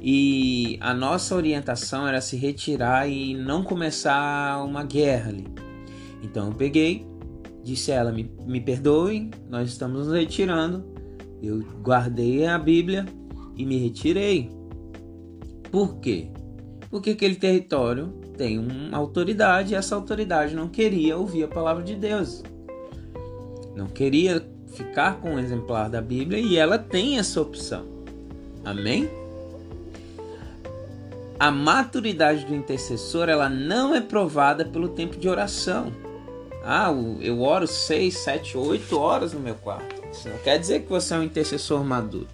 E 0.02 0.78
a 0.80 0.94
nossa 0.94 1.36
orientação 1.36 2.08
era 2.08 2.22
se 2.22 2.38
retirar 2.38 3.10
e 3.10 3.34
não 3.34 3.64
começar 3.64 4.64
uma 4.64 4.84
guerra 4.84 5.30
ali. 5.30 5.48
Então 6.22 6.48
eu 6.48 6.54
peguei, 6.54 7.06
disse 7.64 7.92
a 7.92 7.96
ela: 7.96 8.12
Me, 8.12 8.32
me 8.46 8.64
nós 9.50 9.70
estamos 9.70 10.08
nos 10.08 10.14
retirando 10.14 10.98
eu 11.42 11.60
guardei 11.82 12.46
a 12.46 12.58
Bíblia 12.58 13.06
e 13.56 13.66
me 13.66 13.78
retirei. 13.78 14.50
Por 15.72 16.00
quê? 16.00 16.30
Porque 16.90 17.12
aquele 17.12 17.36
território 17.36 18.08
tem 18.38 18.58
uma 18.58 18.98
autoridade 18.98 19.74
e 19.74 19.76
essa 19.76 19.96
autoridade 19.96 20.56
não 20.56 20.68
queria 20.68 21.18
ouvir 21.18 21.44
a 21.44 21.48
palavra 21.48 21.84
de 21.84 21.96
Deus. 21.96 22.44
Não 23.76 23.88
queria 23.88 24.48
ficar 24.68 25.20
com 25.20 25.32
um 25.32 25.40
exemplar 25.40 25.90
da 25.90 26.02
Bíblia 26.02 26.40
e 26.40 26.58
ela 26.58 26.78
tem 26.78 27.20
essa 27.20 27.42
opção. 27.42 27.86
Amém? 28.64 29.10
A 31.40 31.52
maturidade 31.52 32.46
do 32.46 32.56
intercessor 32.56 33.30
ela 33.30 33.48
não 33.48 33.94
é 33.94 34.02
provada 34.02 34.66
pelo 34.66 34.90
tempo 34.90 35.18
de 35.18 35.30
oração. 35.30 35.94
Ah, 36.64 36.92
eu 37.22 37.42
oro 37.42 37.68
seis, 37.68 38.18
sete, 38.18 38.58
oito 38.58 39.00
horas 39.00 39.34
no 39.34 39.40
meu 39.40 39.56
quarto. 39.56 40.02
Isso 40.12 40.28
não 40.28 40.38
quer 40.40 40.58
dizer 40.58 40.82
que 40.82 40.90
você 40.90 41.14
é 41.14 41.18
um 41.18 41.24
intercessor 41.24 41.84
maduro. 41.84 42.28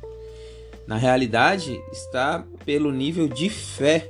Na 0.88 0.96
realidade, 0.96 1.82
está 1.92 2.46
pelo 2.66 2.92
nível 2.92 3.28
de 3.28 3.50
fé. 3.50 4.10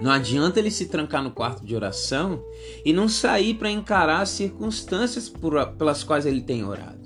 Não 0.00 0.10
adianta 0.10 0.58
ele 0.58 0.70
se 0.70 0.86
trancar 0.86 1.22
no 1.22 1.30
quarto 1.30 1.64
de 1.64 1.74
oração 1.74 2.42
e 2.84 2.92
não 2.92 3.08
sair 3.08 3.54
para 3.54 3.70
encarar 3.70 4.20
as 4.20 4.30
circunstâncias 4.30 5.28
por, 5.28 5.66
pelas 5.72 6.04
quais 6.04 6.26
ele 6.26 6.40
tem 6.40 6.64
orado. 6.64 7.00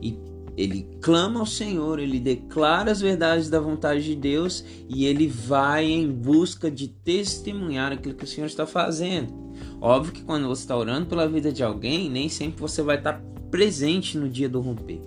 E 0.00 0.18
ele 0.58 0.88
clama 1.00 1.38
ao 1.38 1.46
Senhor, 1.46 2.00
ele 2.00 2.18
declara 2.18 2.90
as 2.90 3.00
verdades 3.00 3.48
da 3.48 3.60
vontade 3.60 4.02
de 4.02 4.16
Deus 4.16 4.64
e 4.88 5.06
ele 5.06 5.28
vai 5.28 5.84
em 5.84 6.10
busca 6.10 6.68
de 6.68 6.88
testemunhar 6.88 7.92
aquilo 7.92 8.16
que 8.16 8.24
o 8.24 8.26
Senhor 8.26 8.48
está 8.48 8.66
fazendo. 8.66 9.32
Óbvio 9.80 10.12
que 10.12 10.24
quando 10.24 10.48
você 10.48 10.62
está 10.62 10.76
orando 10.76 11.06
pela 11.06 11.28
vida 11.28 11.52
de 11.52 11.62
alguém, 11.62 12.10
nem 12.10 12.28
sempre 12.28 12.60
você 12.60 12.82
vai 12.82 12.96
estar 12.96 13.22
presente 13.52 14.18
no 14.18 14.28
dia 14.28 14.48
do 14.48 14.60
romper. 14.60 15.00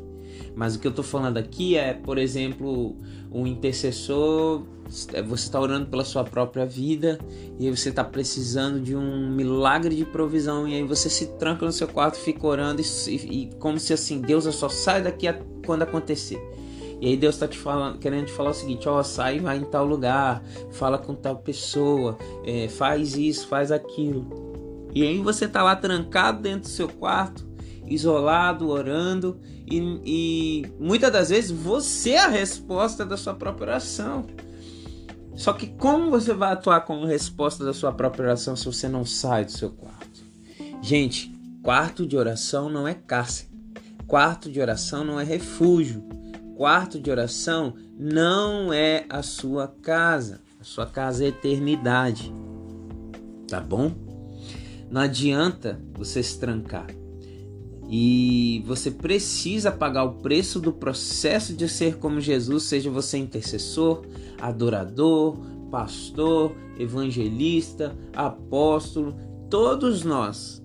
Mas 0.55 0.75
o 0.75 0.79
que 0.79 0.87
eu 0.87 0.91
estou 0.91 1.03
falando 1.03 1.37
aqui 1.37 1.75
é, 1.75 1.93
por 1.93 2.17
exemplo, 2.17 2.95
um 3.31 3.47
intercessor, 3.47 4.63
é, 5.13 5.21
você 5.21 5.45
está 5.45 5.59
orando 5.59 5.87
pela 5.87 6.03
sua 6.03 6.23
própria 6.23 6.65
vida 6.65 7.17
e 7.59 7.69
você 7.69 7.89
está 7.89 8.03
precisando 8.03 8.79
de 8.79 8.95
um 8.95 9.29
milagre 9.29 9.95
de 9.95 10.05
provisão 10.05 10.67
e 10.67 10.75
aí 10.75 10.83
você 10.83 11.09
se 11.09 11.27
tranca 11.37 11.65
no 11.65 11.71
seu 11.71 11.87
quarto, 11.87 12.17
fica 12.17 12.45
orando 12.45 12.81
e, 12.81 13.11
e 13.11 13.49
como 13.59 13.79
se 13.79 13.93
assim 13.93 14.19
Deus 14.19 14.43
só 14.55 14.67
sai 14.67 15.01
daqui 15.01 15.27
quando 15.65 15.83
acontecer. 15.83 16.41
E 17.01 17.07
aí 17.07 17.17
Deus 17.17 17.33
está 17.33 17.47
te 17.47 17.57
falando, 17.57 17.97
querendo 17.97 18.27
te 18.27 18.31
falar 18.31 18.51
o 18.51 18.53
seguinte: 18.53 18.87
ó, 18.87 19.01
sai, 19.01 19.39
vai 19.39 19.57
em 19.57 19.63
tal 19.63 19.85
lugar, 19.85 20.43
fala 20.71 20.99
com 20.99 21.15
tal 21.15 21.37
pessoa, 21.37 22.15
é, 22.45 22.67
faz 22.67 23.17
isso, 23.17 23.47
faz 23.47 23.71
aquilo. 23.71 24.51
E 24.93 25.01
aí 25.03 25.19
você 25.19 25.45
está 25.45 25.63
lá 25.63 25.75
trancado 25.75 26.41
dentro 26.41 26.61
do 26.61 26.67
seu 26.67 26.87
quarto, 26.87 27.47
isolado, 27.87 28.69
orando, 28.69 29.39
e, 29.71 30.01
e 30.05 30.73
muitas 30.79 31.11
das 31.11 31.29
vezes 31.29 31.51
você 31.51 32.11
é 32.11 32.19
a 32.19 32.27
resposta 32.27 33.05
da 33.05 33.15
sua 33.15 33.33
própria 33.33 33.69
oração. 33.69 34.25
Só 35.35 35.53
que 35.53 35.67
como 35.67 36.11
você 36.11 36.33
vai 36.33 36.51
atuar 36.51 36.81
como 36.81 37.05
resposta 37.05 37.63
da 37.63 37.73
sua 37.73 37.91
própria 37.91 38.25
oração 38.25 38.55
se 38.55 38.65
você 38.65 38.89
não 38.89 39.05
sai 39.05 39.45
do 39.45 39.51
seu 39.51 39.69
quarto? 39.69 40.21
Gente, 40.81 41.33
quarto 41.63 42.05
de 42.05 42.17
oração 42.17 42.69
não 42.69 42.87
é 42.87 42.93
cárcere. 42.93 43.49
Quarto 44.07 44.51
de 44.51 44.59
oração 44.59 45.05
não 45.05 45.19
é 45.19 45.23
refúgio. 45.23 46.03
Quarto 46.57 46.99
de 46.99 47.09
oração 47.09 47.75
não 47.97 48.73
é 48.73 49.05
a 49.09 49.23
sua 49.23 49.67
casa. 49.81 50.41
A 50.59 50.63
sua 50.63 50.85
casa 50.85 51.23
é 51.23 51.27
eternidade. 51.27 52.31
Tá 53.47 53.59
bom? 53.59 53.91
Não 54.89 55.01
adianta 55.01 55.79
você 55.97 56.21
se 56.21 56.37
trancar. 56.37 57.00
E 57.93 58.63
você 58.65 58.89
precisa 58.89 59.69
pagar 59.69 60.05
o 60.05 60.13
preço 60.13 60.61
do 60.61 60.71
processo 60.71 61.53
de 61.53 61.67
ser 61.67 61.97
como 61.97 62.21
Jesus, 62.21 62.63
seja 62.63 62.89
você 62.89 63.17
intercessor, 63.17 64.03
adorador, 64.39 65.35
pastor, 65.69 66.55
evangelista, 66.79 67.93
apóstolo, 68.15 69.13
todos 69.49 70.05
nós, 70.05 70.63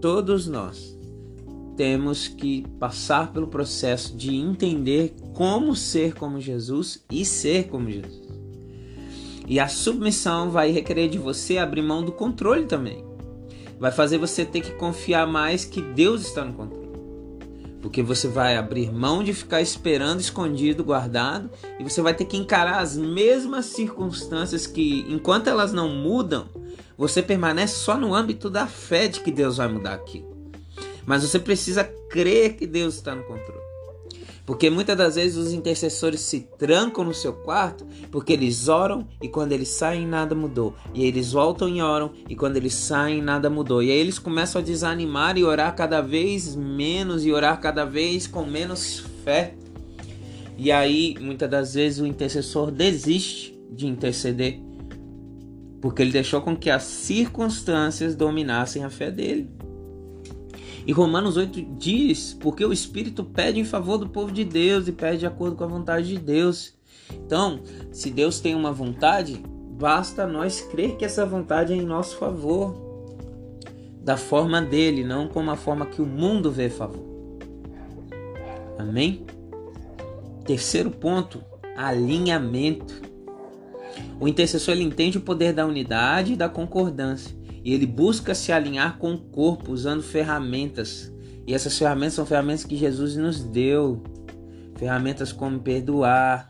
todos 0.00 0.46
nós 0.46 0.96
temos 1.76 2.26
que 2.26 2.64
passar 2.80 3.34
pelo 3.34 3.48
processo 3.48 4.16
de 4.16 4.34
entender 4.34 5.14
como 5.34 5.76
ser 5.76 6.14
como 6.14 6.40
Jesus 6.40 7.04
e 7.12 7.26
ser 7.26 7.68
como 7.68 7.90
Jesus. 7.90 8.26
E 9.46 9.60
a 9.60 9.68
submissão 9.68 10.50
vai 10.50 10.70
requerer 10.70 11.10
de 11.10 11.18
você 11.18 11.58
abrir 11.58 11.82
mão 11.82 12.02
do 12.02 12.12
controle 12.12 12.64
também 12.64 13.04
vai 13.78 13.92
fazer 13.92 14.18
você 14.18 14.44
ter 14.44 14.60
que 14.60 14.72
confiar 14.72 15.26
mais 15.26 15.64
que 15.64 15.80
Deus 15.80 16.22
está 16.22 16.44
no 16.44 16.54
controle. 16.54 16.86
Porque 17.80 18.02
você 18.02 18.26
vai 18.26 18.56
abrir 18.56 18.92
mão 18.92 19.22
de 19.22 19.32
ficar 19.32 19.60
esperando 19.60 20.20
escondido, 20.20 20.82
guardado, 20.82 21.50
e 21.78 21.84
você 21.84 22.00
vai 22.02 22.14
ter 22.14 22.24
que 22.24 22.36
encarar 22.36 22.80
as 22.80 22.96
mesmas 22.96 23.66
circunstâncias 23.66 24.66
que, 24.66 25.04
enquanto 25.08 25.48
elas 25.48 25.72
não 25.72 25.88
mudam, 25.88 26.48
você 26.98 27.22
permanece 27.22 27.76
só 27.76 27.96
no 27.96 28.14
âmbito 28.14 28.50
da 28.50 28.66
fé 28.66 29.06
de 29.06 29.20
que 29.20 29.30
Deus 29.30 29.58
vai 29.58 29.68
mudar 29.68 29.94
aquilo. 29.94 30.34
Mas 31.04 31.22
você 31.22 31.38
precisa 31.38 31.84
crer 31.84 32.56
que 32.56 32.66
Deus 32.66 32.94
está 32.94 33.14
no 33.14 33.22
controle. 33.22 33.65
Porque 34.46 34.70
muitas 34.70 34.96
das 34.96 35.16
vezes 35.16 35.36
os 35.36 35.52
intercessores 35.52 36.20
se 36.20 36.48
trancam 36.56 37.02
no 37.04 37.12
seu 37.12 37.32
quarto 37.32 37.84
porque 38.12 38.32
eles 38.32 38.68
oram 38.68 39.06
e 39.20 39.28
quando 39.28 39.50
eles 39.50 39.68
saem 39.68 40.06
nada 40.06 40.36
mudou. 40.36 40.72
E 40.94 41.04
eles 41.04 41.32
voltam 41.32 41.68
e 41.68 41.82
oram 41.82 42.12
e 42.28 42.36
quando 42.36 42.56
eles 42.56 42.72
saem 42.72 43.20
nada 43.20 43.50
mudou. 43.50 43.82
E 43.82 43.90
aí 43.90 43.98
eles 43.98 44.20
começam 44.20 44.60
a 44.60 44.64
desanimar 44.64 45.36
e 45.36 45.42
orar 45.42 45.74
cada 45.74 46.00
vez 46.00 46.54
menos 46.54 47.26
e 47.26 47.32
orar 47.32 47.60
cada 47.60 47.84
vez 47.84 48.28
com 48.28 48.44
menos 48.44 49.04
fé. 49.24 49.54
E 50.56 50.70
aí 50.70 51.16
muitas 51.20 51.50
das 51.50 51.74
vezes 51.74 51.98
o 51.98 52.06
intercessor 52.06 52.70
desiste 52.70 53.58
de 53.72 53.88
interceder 53.88 54.60
porque 55.80 56.02
ele 56.02 56.10
deixou 56.10 56.40
com 56.40 56.56
que 56.56 56.70
as 56.70 56.82
circunstâncias 56.82 58.14
dominassem 58.14 58.82
a 58.82 58.90
fé 58.90 59.10
dele. 59.10 59.55
E 60.86 60.92
Romanos 60.92 61.36
8 61.36 61.60
diz: 61.76 62.36
porque 62.40 62.64
o 62.64 62.72
Espírito 62.72 63.24
pede 63.24 63.58
em 63.58 63.64
favor 63.64 63.98
do 63.98 64.08
povo 64.08 64.30
de 64.30 64.44
Deus 64.44 64.86
e 64.86 64.92
pede 64.92 65.18
de 65.18 65.26
acordo 65.26 65.56
com 65.56 65.64
a 65.64 65.68
vontade 65.68 66.06
de 66.06 66.18
Deus. 66.18 66.74
Então, 67.12 67.60
se 67.90 68.10
Deus 68.10 68.38
tem 68.38 68.54
uma 68.54 68.72
vontade, 68.72 69.42
basta 69.78 70.26
nós 70.26 70.60
crer 70.60 70.96
que 70.96 71.04
essa 71.04 71.26
vontade 71.26 71.72
é 71.72 71.76
em 71.76 71.82
nosso 71.82 72.16
favor, 72.16 72.86
da 74.00 74.16
forma 74.16 74.62
dele, 74.62 75.02
não 75.02 75.26
como 75.26 75.50
a 75.50 75.56
forma 75.56 75.86
que 75.86 76.00
o 76.00 76.06
mundo 76.06 76.50
vê 76.50 76.70
favor. 76.70 77.04
Amém? 78.78 79.26
Terceiro 80.44 80.90
ponto: 80.92 81.42
alinhamento. 81.76 83.02
O 84.20 84.28
intercessor 84.28 84.74
ele 84.74 84.84
entende 84.84 85.18
o 85.18 85.22
poder 85.22 85.52
da 85.52 85.66
unidade 85.66 86.34
e 86.34 86.36
da 86.36 86.48
concordância. 86.48 87.36
E 87.66 87.74
ele 87.74 87.84
busca 87.84 88.32
se 88.32 88.52
alinhar 88.52 88.96
com 88.96 89.14
o 89.14 89.18
corpo 89.18 89.72
usando 89.72 90.00
ferramentas. 90.00 91.12
E 91.44 91.52
essas 91.52 91.76
ferramentas 91.76 92.14
são 92.14 92.24
ferramentas 92.24 92.62
que 92.62 92.76
Jesus 92.76 93.16
nos 93.16 93.42
deu. 93.42 94.04
Ferramentas 94.76 95.32
como 95.32 95.58
perdoar, 95.58 96.48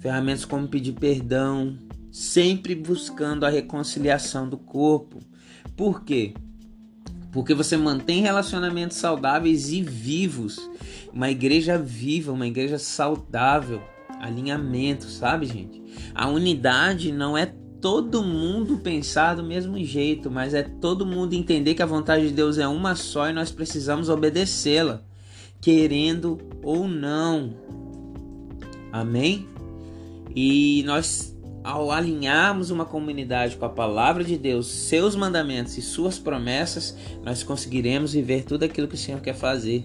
ferramentas 0.00 0.44
como 0.44 0.68
pedir 0.68 0.92
perdão, 0.92 1.78
sempre 2.10 2.74
buscando 2.74 3.46
a 3.46 3.48
reconciliação 3.48 4.46
do 4.46 4.58
corpo. 4.58 5.18
Por 5.74 6.04
quê? 6.04 6.34
Porque 7.32 7.54
você 7.54 7.78
mantém 7.78 8.20
relacionamentos 8.20 8.98
saudáveis 8.98 9.72
e 9.72 9.80
vivos. 9.80 10.58
Uma 11.10 11.30
igreja 11.30 11.78
viva, 11.78 12.32
uma 12.32 12.46
igreja 12.46 12.78
saudável. 12.78 13.82
Alinhamento, 14.20 15.06
sabe, 15.06 15.46
gente? 15.46 15.82
A 16.14 16.28
unidade 16.28 17.10
não 17.10 17.34
é 17.34 17.54
todo 17.82 18.22
mundo 18.22 18.78
pensar 18.78 19.34
do 19.34 19.42
mesmo 19.42 19.76
jeito, 19.84 20.30
mas 20.30 20.54
é 20.54 20.62
todo 20.62 21.04
mundo 21.04 21.34
entender 21.34 21.74
que 21.74 21.82
a 21.82 21.86
vontade 21.86 22.28
de 22.28 22.32
Deus 22.32 22.56
é 22.56 22.66
uma 22.68 22.94
só 22.94 23.28
e 23.28 23.32
nós 23.32 23.50
precisamos 23.50 24.08
obedecê-la, 24.08 25.02
querendo 25.60 26.38
ou 26.62 26.86
não. 26.86 27.54
Amém? 28.92 29.48
E 30.34 30.84
nós, 30.86 31.36
ao 31.64 31.90
alinharmos 31.90 32.70
uma 32.70 32.84
comunidade 32.84 33.56
com 33.56 33.64
a 33.64 33.70
palavra 33.70 34.22
de 34.22 34.38
Deus, 34.38 34.68
seus 34.68 35.16
mandamentos 35.16 35.76
e 35.76 35.82
suas 35.82 36.20
promessas, 36.20 36.96
nós 37.24 37.42
conseguiremos 37.42 38.12
viver 38.12 38.44
tudo 38.44 38.64
aquilo 38.64 38.86
que 38.86 38.94
o 38.94 38.98
Senhor 38.98 39.20
quer 39.20 39.34
fazer. 39.34 39.84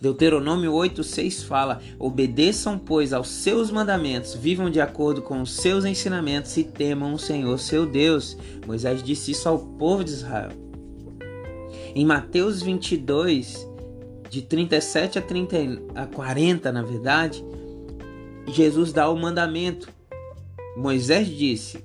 Deuteronômio 0.00 0.72
8,6 0.72 1.44
fala: 1.44 1.80
Obedeçam, 1.98 2.78
pois, 2.78 3.12
aos 3.12 3.28
seus 3.28 3.70
mandamentos, 3.70 4.34
vivam 4.34 4.70
de 4.70 4.80
acordo 4.80 5.22
com 5.22 5.40
os 5.42 5.52
seus 5.56 5.84
ensinamentos 5.84 6.56
e 6.56 6.64
temam 6.64 7.12
o 7.12 7.18
Senhor 7.18 7.58
seu 7.58 7.86
Deus. 7.86 8.36
Moisés 8.66 9.02
disse 9.02 9.32
isso 9.32 9.48
ao 9.48 9.58
povo 9.58 10.02
de 10.02 10.10
Israel. 10.10 10.50
Em 11.94 12.04
Mateus 12.06 12.62
22, 12.62 13.68
de 14.30 14.42
37 14.42 15.18
a, 15.18 15.22
30, 15.22 15.56
a 15.94 16.06
40, 16.06 16.70
na 16.70 16.82
verdade, 16.82 17.44
Jesus 18.46 18.92
dá 18.92 19.10
o 19.10 19.18
mandamento. 19.18 19.88
Moisés 20.76 21.26
disse: 21.26 21.84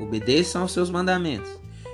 Obedeçam 0.00 0.62
aos 0.62 0.72
seus 0.72 0.90
mandamentos. 0.90 1.50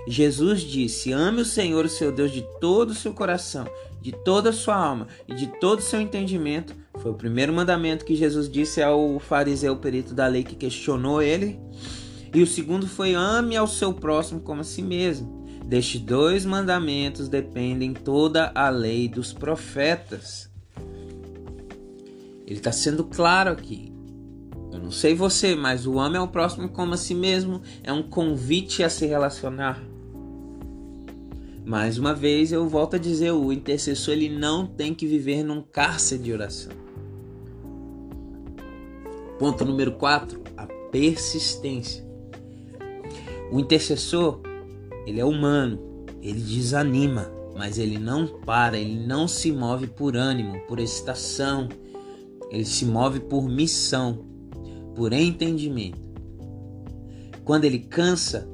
Jesus 0.06 0.60
disse: 0.60 1.12
Ame 1.12 1.42
o 1.42 1.44
Senhor, 1.44 1.84
o 1.84 1.88
seu 1.88 2.12
Deus, 2.12 2.30
de 2.30 2.42
todo 2.60 2.90
o 2.90 2.94
seu 2.94 3.12
coração, 3.12 3.66
de 4.00 4.12
toda 4.12 4.50
a 4.50 4.52
sua 4.52 4.76
alma 4.76 5.08
e 5.26 5.34
de 5.34 5.46
todo 5.58 5.80
o 5.80 5.82
seu 5.82 6.00
entendimento. 6.00 6.74
Foi 6.98 7.10
o 7.10 7.14
primeiro 7.14 7.52
mandamento 7.52 8.04
que 8.04 8.16
Jesus 8.16 8.50
disse 8.50 8.82
ao 8.82 9.18
fariseu 9.18 9.76
perito 9.76 10.14
da 10.14 10.26
lei 10.26 10.44
que 10.44 10.56
questionou 10.56 11.22
ele. 11.22 11.58
E 12.34 12.42
o 12.42 12.46
segundo 12.46 12.86
foi: 12.86 13.14
ame 13.14 13.56
ao 13.56 13.66
seu 13.66 13.92
próximo 13.92 14.40
como 14.40 14.60
a 14.60 14.64
si 14.64 14.82
mesmo. 14.82 15.38
Destes 15.64 16.00
dois 16.00 16.44
mandamentos 16.44 17.28
dependem 17.28 17.92
toda 17.92 18.50
a 18.54 18.70
lei 18.70 19.08
dos 19.08 19.32
profetas. 19.32 20.50
Ele 22.46 22.56
está 22.56 22.72
sendo 22.72 23.04
claro 23.04 23.50
aqui. 23.50 23.92
Eu 24.72 24.78
não 24.78 24.90
sei 24.90 25.14
você, 25.14 25.54
mas 25.54 25.86
o 25.86 25.98
ame 25.98 26.16
ao 26.16 26.28
próximo 26.28 26.68
como 26.68 26.94
a 26.94 26.96
si 26.96 27.14
mesmo 27.14 27.60
é 27.82 27.92
um 27.92 28.02
convite 28.02 28.82
a 28.82 28.88
se 28.88 29.06
relacionar. 29.06 29.82
Mais 31.68 31.98
uma 31.98 32.14
vez 32.14 32.50
eu 32.50 32.66
volto 32.66 32.96
a 32.96 32.98
dizer, 32.98 33.30
o 33.30 33.52
intercessor 33.52 34.14
ele 34.14 34.30
não 34.30 34.66
tem 34.66 34.94
que 34.94 35.06
viver 35.06 35.42
num 35.42 35.60
cárcere 35.60 36.22
de 36.22 36.32
oração. 36.32 36.72
Ponto 39.38 39.66
número 39.66 39.92
4, 39.92 40.42
a 40.56 40.66
persistência. 40.90 42.02
O 43.52 43.60
intercessor, 43.60 44.40
ele 45.06 45.20
é 45.20 45.24
humano, 45.26 46.06
ele 46.22 46.40
desanima, 46.40 47.30
mas 47.54 47.78
ele 47.78 47.98
não 47.98 48.26
para, 48.26 48.78
ele 48.78 49.06
não 49.06 49.28
se 49.28 49.52
move 49.52 49.88
por 49.88 50.16
ânimo, 50.16 50.58
por 50.66 50.80
excitação, 50.80 51.68
ele 52.50 52.64
se 52.64 52.86
move 52.86 53.20
por 53.20 53.46
missão, 53.46 54.24
por 54.94 55.12
entendimento. 55.12 56.00
Quando 57.44 57.66
ele 57.66 57.80
cansa, 57.80 58.48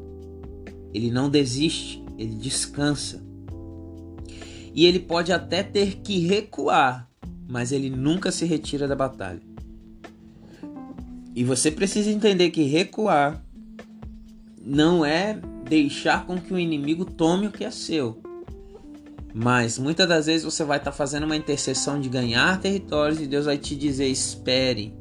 ele 0.92 1.12
não 1.12 1.30
desiste, 1.30 2.03
ele 2.18 2.34
descansa. 2.34 3.22
E 4.74 4.86
ele 4.86 4.98
pode 4.98 5.32
até 5.32 5.62
ter 5.62 5.96
que 5.96 6.18
recuar, 6.18 7.08
mas 7.48 7.72
ele 7.72 7.90
nunca 7.90 8.32
se 8.32 8.44
retira 8.44 8.88
da 8.88 8.96
batalha. 8.96 9.40
E 11.34 11.42
você 11.44 11.70
precisa 11.70 12.10
entender 12.10 12.50
que 12.50 12.62
recuar 12.62 13.44
não 14.64 15.04
é 15.04 15.38
deixar 15.68 16.26
com 16.26 16.38
que 16.38 16.54
o 16.54 16.58
inimigo 16.58 17.04
tome 17.04 17.46
o 17.46 17.52
que 17.52 17.64
é 17.64 17.70
seu. 17.70 18.22
Mas 19.34 19.78
muitas 19.78 20.08
das 20.08 20.26
vezes 20.26 20.44
você 20.44 20.62
vai 20.62 20.78
estar 20.78 20.92
tá 20.92 20.96
fazendo 20.96 21.24
uma 21.24 21.36
intercessão 21.36 22.00
de 22.00 22.08
ganhar 22.08 22.60
territórios 22.60 23.20
e 23.20 23.26
Deus 23.26 23.46
vai 23.46 23.58
te 23.58 23.74
dizer: 23.74 24.06
espere. 24.06 24.94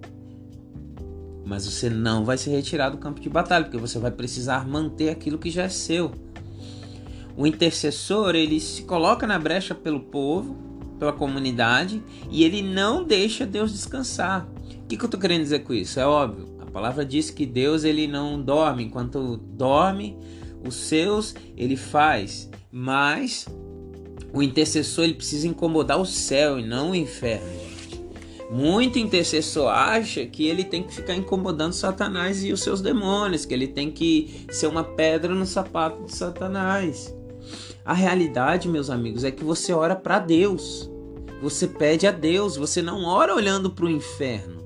Mas 1.45 1.65
você 1.65 1.87
não 1.89 2.25
vai 2.25 2.37
se 2.37 2.49
retirar 2.49 2.89
do 2.89 2.97
campo 2.97 3.19
de 3.19 3.29
batalha, 3.29 3.65
porque 3.65 3.77
você 3.77 3.99
vai 3.99 4.09
precisar 4.09 4.67
manter 4.67 5.09
aquilo 5.09 5.37
que 5.37 5.51
já 5.51 5.63
é 5.63 5.69
seu. 5.69 6.11
O 7.35 7.47
intercessor, 7.47 8.35
ele 8.35 8.59
se 8.59 8.83
coloca 8.83 9.25
na 9.25 9.39
brecha 9.39 9.73
pelo 9.73 9.99
povo, 9.99 10.55
pela 10.99 11.11
comunidade, 11.11 12.01
e 12.29 12.43
ele 12.43 12.61
não 12.61 13.03
deixa 13.03 13.45
Deus 13.45 13.71
descansar. 13.71 14.47
O 14.83 14.87
que, 14.87 14.95
que 14.95 15.03
eu 15.03 15.07
estou 15.07 15.19
querendo 15.19 15.41
dizer 15.41 15.59
com 15.59 15.73
isso? 15.73 15.99
É 15.99 16.05
óbvio, 16.05 16.55
a 16.59 16.65
palavra 16.65 17.03
diz 17.05 17.29
que 17.29 17.45
Deus 17.45 17.83
ele 17.83 18.07
não 18.07 18.41
dorme, 18.41 18.83
enquanto 18.83 19.37
dorme, 19.37 20.17
os 20.65 20.75
seus 20.75 21.35
ele 21.57 21.75
faz, 21.75 22.49
mas 22.71 23.47
o 24.31 24.41
intercessor 24.41 25.05
ele 25.05 25.15
precisa 25.15 25.47
incomodar 25.47 25.99
o 25.99 26.05
céu 26.05 26.59
e 26.59 26.65
não 26.65 26.91
o 26.91 26.95
inferno. 26.95 27.73
Muito 28.51 28.99
intercessor 28.99 29.69
acha 29.69 30.25
que 30.27 30.47
ele 30.47 30.63
tem 30.63 30.83
que 30.83 30.93
ficar 30.93 31.15
incomodando 31.15 31.73
Satanás 31.73 32.43
e 32.43 32.53
os 32.53 32.61
seus 32.61 32.81
demônios, 32.81 33.45
que 33.45 33.53
ele 33.53 33.67
tem 33.67 33.89
que 33.89 34.45
ser 34.51 34.67
uma 34.67 34.83
pedra 34.83 35.33
no 35.33 35.45
sapato 35.45 36.03
de 36.03 36.15
Satanás. 36.15 37.13
A 37.85 37.93
realidade, 37.93 38.69
meus 38.69 38.89
amigos, 38.89 39.23
é 39.23 39.31
que 39.31 39.43
você 39.43 39.73
ora 39.73 39.95
para 39.95 40.19
Deus. 40.19 40.89
Você 41.41 41.67
pede 41.67 42.07
a 42.07 42.11
Deus, 42.11 42.55
você 42.55 42.81
não 42.81 43.03
ora 43.03 43.35
olhando 43.35 43.69
para 43.69 43.85
o 43.85 43.89
inferno. 43.89 44.63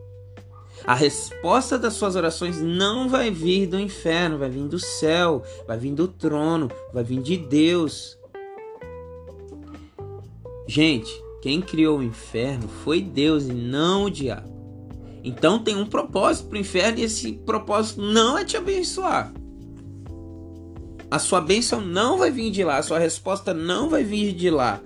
A 0.85 0.93
resposta 0.93 1.77
das 1.77 1.93
suas 1.93 2.15
orações 2.15 2.61
não 2.61 3.09
vai 3.09 3.31
vir 3.31 3.65
do 3.65 3.79
inferno, 3.79 4.37
vai 4.37 4.49
vir 4.49 4.67
do 4.67 4.77
céu, 4.77 5.43
vai 5.65 5.77
vir 5.77 5.93
do 5.93 6.07
trono, 6.07 6.69
vai 6.93 7.03
vir 7.03 7.21
de 7.21 7.35
Deus. 7.35 8.17
Gente, 10.67 11.11
quem 11.41 11.59
criou 11.59 11.97
o 11.99 12.03
inferno 12.03 12.67
foi 12.67 13.01
Deus 13.01 13.45
e 13.47 13.53
não 13.53 14.05
o 14.05 14.11
diabo. 14.11 14.55
Então 15.23 15.59
tem 15.59 15.75
um 15.75 15.85
propósito 15.85 16.49
para 16.49 16.57
o 16.57 16.61
inferno 16.61 16.99
e 16.99 17.03
esse 17.03 17.33
propósito 17.33 17.99
não 17.99 18.37
é 18.37 18.45
te 18.45 18.55
abençoar. 18.55 19.33
A 21.09 21.19
sua 21.19 21.39
bênção 21.39 21.79
não 21.79 22.17
vai 22.17 22.31
vir 22.31 22.51
de 22.51 22.63
lá, 22.63 22.77
a 22.77 22.83
sua 22.83 22.99
resposta 22.99 23.53
não 23.53 23.89
vai 23.89 24.03
vir 24.03 24.33
de 24.33 24.49
lá. 24.49 24.81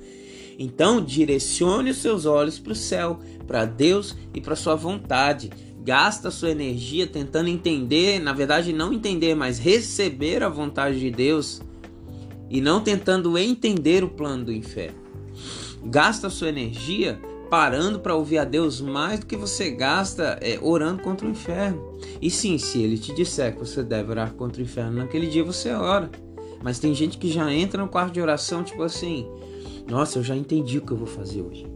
Então, 0.59 1.03
direcione 1.03 1.89
os 1.89 1.97
seus 1.97 2.25
olhos 2.25 2.59
para 2.59 2.73
o 2.73 2.75
céu, 2.75 3.19
para 3.47 3.65
Deus 3.65 4.15
e 4.33 4.39
para 4.39 4.55
sua 4.55 4.75
vontade. 4.75 5.49
Gasta 5.83 6.29
sua 6.29 6.51
energia 6.51 7.07
tentando 7.07 7.49
entender, 7.49 8.19
na 8.19 8.33
verdade, 8.33 8.71
não 8.71 8.93
entender, 8.93 9.33
mas 9.33 9.57
receber 9.57 10.43
a 10.43 10.49
vontade 10.49 10.99
de 10.99 11.09
Deus 11.09 11.61
e 12.51 12.61
não 12.61 12.81
tentando 12.81 13.35
entender 13.37 14.03
o 14.03 14.09
plano 14.09 14.45
do 14.45 14.53
inferno. 14.53 14.99
Gasta 15.83 16.29
sua 16.29 16.49
energia 16.49 17.19
parando 17.51 17.99
para 17.99 18.15
ouvir 18.15 18.37
a 18.37 18.45
Deus 18.45 18.79
mais 18.79 19.19
do 19.19 19.25
que 19.25 19.35
você 19.35 19.69
gasta 19.69 20.39
é, 20.41 20.57
orando 20.61 21.03
contra 21.03 21.27
o 21.27 21.29
inferno. 21.29 21.99
E 22.21 22.31
sim, 22.31 22.57
se 22.57 22.81
ele 22.81 22.97
te 22.97 23.13
disser 23.13 23.51
que 23.53 23.59
você 23.59 23.83
deve 23.83 24.09
orar 24.09 24.31
contra 24.35 24.61
o 24.61 24.63
inferno 24.63 24.99
naquele 24.99 25.27
dia, 25.27 25.43
você 25.43 25.69
ora. 25.73 26.09
Mas 26.63 26.79
tem 26.79 26.95
gente 26.95 27.17
que 27.17 27.29
já 27.29 27.53
entra 27.53 27.83
no 27.83 27.89
quarto 27.89 28.13
de 28.13 28.21
oração, 28.21 28.63
tipo 28.63 28.81
assim: 28.83 29.27
Nossa, 29.85 30.17
eu 30.17 30.23
já 30.23 30.33
entendi 30.33 30.77
o 30.77 30.81
que 30.81 30.93
eu 30.93 30.97
vou 30.97 31.07
fazer 31.07 31.41
hoje. 31.41 31.67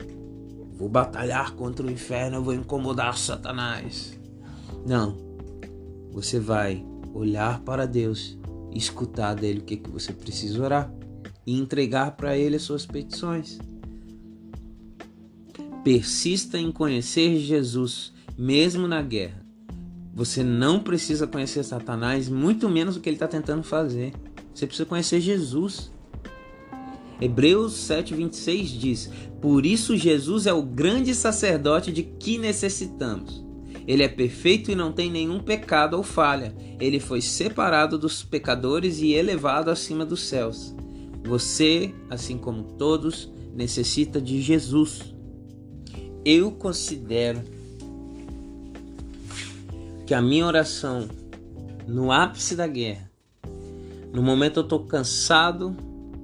Vou 0.77 0.87
batalhar 0.87 1.51
contra 1.55 1.85
o 1.85 1.91
inferno, 1.91 2.37
eu 2.37 2.43
vou 2.43 2.53
incomodar 2.53 3.17
Satanás. 3.17 4.17
Não. 4.87 5.17
Você 6.13 6.39
vai 6.39 6.85
olhar 7.13 7.59
para 7.61 7.85
Deus, 7.85 8.37
escutar 8.73 9.33
dele 9.33 9.59
o 9.59 9.63
que, 9.63 9.75
que 9.75 9.89
você 9.89 10.13
precisa 10.13 10.63
orar 10.63 10.89
e 11.45 11.59
entregar 11.59 12.11
para 12.11 12.37
ele 12.37 12.55
as 12.55 12.61
suas 12.61 12.85
petições. 12.85 13.59
Persista 15.85 16.57
em 16.57 16.71
conhecer 16.71 17.37
Jesus, 17.37 18.11
mesmo 18.35 18.87
na 18.87 19.03
guerra. 19.03 19.45
Você 20.15 20.43
não 20.43 20.79
precisa 20.79 21.27
conhecer 21.27 21.63
Satanás, 21.63 22.27
muito 22.27 22.67
menos 22.67 22.97
o 22.97 22.99
que 22.99 23.07
ele 23.07 23.17
está 23.17 23.27
tentando 23.27 23.61
fazer. 23.61 24.11
Você 24.51 24.65
precisa 24.65 24.87
conhecer 24.87 25.21
Jesus. 25.21 25.91
Hebreus 27.21 27.73
7,26 27.73 28.63
diz: 28.79 29.11
Por 29.39 29.63
isso 29.63 29.95
Jesus 29.95 30.47
é 30.47 30.53
o 30.53 30.63
grande 30.63 31.13
sacerdote 31.13 31.91
de 31.91 32.01
que 32.01 32.39
necessitamos. 32.39 33.45
Ele 33.87 34.01
é 34.01 34.07
perfeito 34.07 34.71
e 34.71 34.75
não 34.75 34.91
tem 34.91 35.11
nenhum 35.11 35.37
pecado 35.37 35.97
ou 35.97 36.01
falha. 36.01 36.55
Ele 36.79 36.99
foi 36.99 37.21
separado 37.21 37.95
dos 37.95 38.23
pecadores 38.23 39.01
e 39.01 39.13
elevado 39.13 39.69
acima 39.69 40.03
dos 40.03 40.21
céus. 40.21 40.75
Você, 41.23 41.93
assim 42.09 42.39
como 42.39 42.63
todos, 42.63 43.31
necessita 43.53 44.19
de 44.19 44.41
Jesus. 44.41 45.14
Eu 46.25 46.51
considero 46.51 47.39
que 50.07 50.13
a 50.13 50.21
minha 50.21 50.45
oração 50.45 51.07
no 51.87 52.11
ápice 52.11 52.55
da 52.55 52.65
guerra, 52.65 53.09
no 54.11 54.23
momento 54.23 54.59
eu 54.59 54.63
estou 54.63 54.85
cansado, 54.85 55.75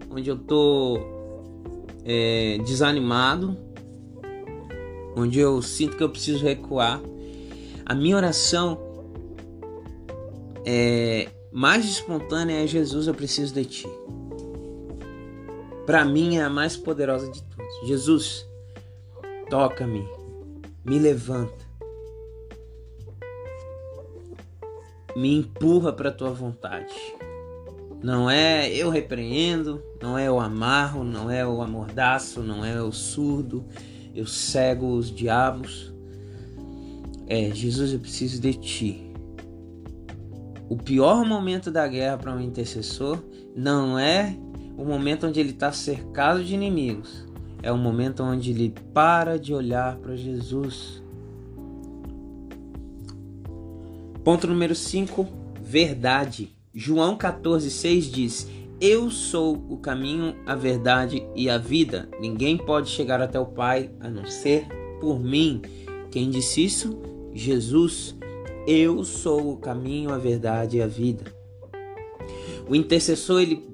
onde 0.09 0.29
eu 0.29 0.35
estou 0.35 1.85
é, 2.03 2.57
desanimado, 2.65 3.55
onde 5.15 5.39
eu 5.39 5.61
sinto 5.61 5.97
que 5.97 6.03
eu 6.03 6.09
preciso 6.09 6.43
recuar, 6.43 6.99
a 7.85 7.93
minha 7.93 8.15
oração 8.15 8.79
é 10.65 11.29
mais 11.51 11.85
espontânea 11.85 12.63
é 12.63 12.67
Jesus, 12.67 13.07
eu 13.07 13.13
preciso 13.13 13.53
de 13.53 13.65
ti. 13.65 13.87
Para 15.85 16.05
mim 16.05 16.37
é 16.37 16.43
a 16.43 16.49
mais 16.49 16.77
poderosa 16.77 17.29
de 17.29 17.43
todas. 17.43 17.87
Jesus, 17.87 18.45
toca-me, 19.51 20.07
me 20.85 20.97
levanta, 20.97 21.65
me 25.13 25.35
empurra 25.35 25.91
para 25.91 26.07
a 26.07 26.11
tua 26.13 26.31
vontade. 26.31 26.95
Não 28.01 28.31
é 28.31 28.73
eu 28.73 28.89
repreendo, 28.89 29.83
não 30.01 30.17
é 30.17 30.29
eu 30.29 30.39
amarro, 30.39 31.03
não 31.03 31.29
é 31.29 31.41
eu 31.41 31.61
amordaço, 31.61 32.41
não 32.41 32.63
é 32.63 32.77
eu 32.77 32.93
surdo, 32.93 33.65
eu 34.15 34.25
cego 34.25 34.95
os 34.95 35.13
diabos. 35.13 35.93
É, 37.27 37.53
Jesus, 37.53 37.91
eu 37.91 37.99
preciso 37.99 38.39
de 38.39 38.53
ti. 38.53 39.13
O 40.69 40.77
pior 40.77 41.25
momento 41.25 41.69
da 41.69 41.85
guerra 41.89 42.17
para 42.17 42.33
um 42.33 42.39
intercessor 42.39 43.21
não 43.53 43.99
é 43.99 44.33
o 44.77 44.85
momento 44.85 45.27
onde 45.27 45.41
ele 45.41 45.51
está 45.51 45.73
cercado 45.73 46.41
de 46.41 46.53
inimigos, 46.53 47.29
é 47.63 47.71
o 47.71 47.77
momento 47.77 48.23
onde 48.23 48.51
ele 48.51 48.73
para 48.93 49.37
de 49.37 49.53
olhar 49.53 49.97
para 49.97 50.15
Jesus. 50.15 51.01
Ponto 54.23 54.47
número 54.47 54.75
5: 54.75 55.27
verdade. 55.61 56.49
João 56.73 57.17
14,6 57.17 58.01
diz: 58.11 58.47
Eu 58.79 59.09
sou 59.09 59.55
o 59.69 59.77
caminho, 59.77 60.35
a 60.45 60.55
verdade 60.55 61.25
e 61.35 61.49
a 61.49 61.57
vida. 61.57 62.09
Ninguém 62.19 62.57
pode 62.57 62.89
chegar 62.89 63.21
até 63.21 63.39
o 63.39 63.45
Pai 63.45 63.89
a 63.99 64.09
não 64.09 64.25
ser 64.25 64.67
por 64.99 65.19
mim. 65.19 65.61
Quem 66.09 66.29
disse 66.29 66.63
isso? 66.63 66.99
Jesus. 67.33 68.15
Eu 68.67 69.03
sou 69.03 69.53
o 69.53 69.57
caminho, 69.57 70.13
a 70.13 70.19
verdade 70.19 70.77
e 70.77 70.81
a 70.81 70.87
vida. 70.87 71.23
O 72.69 72.75
intercessor 72.75 73.41
ele 73.41 73.70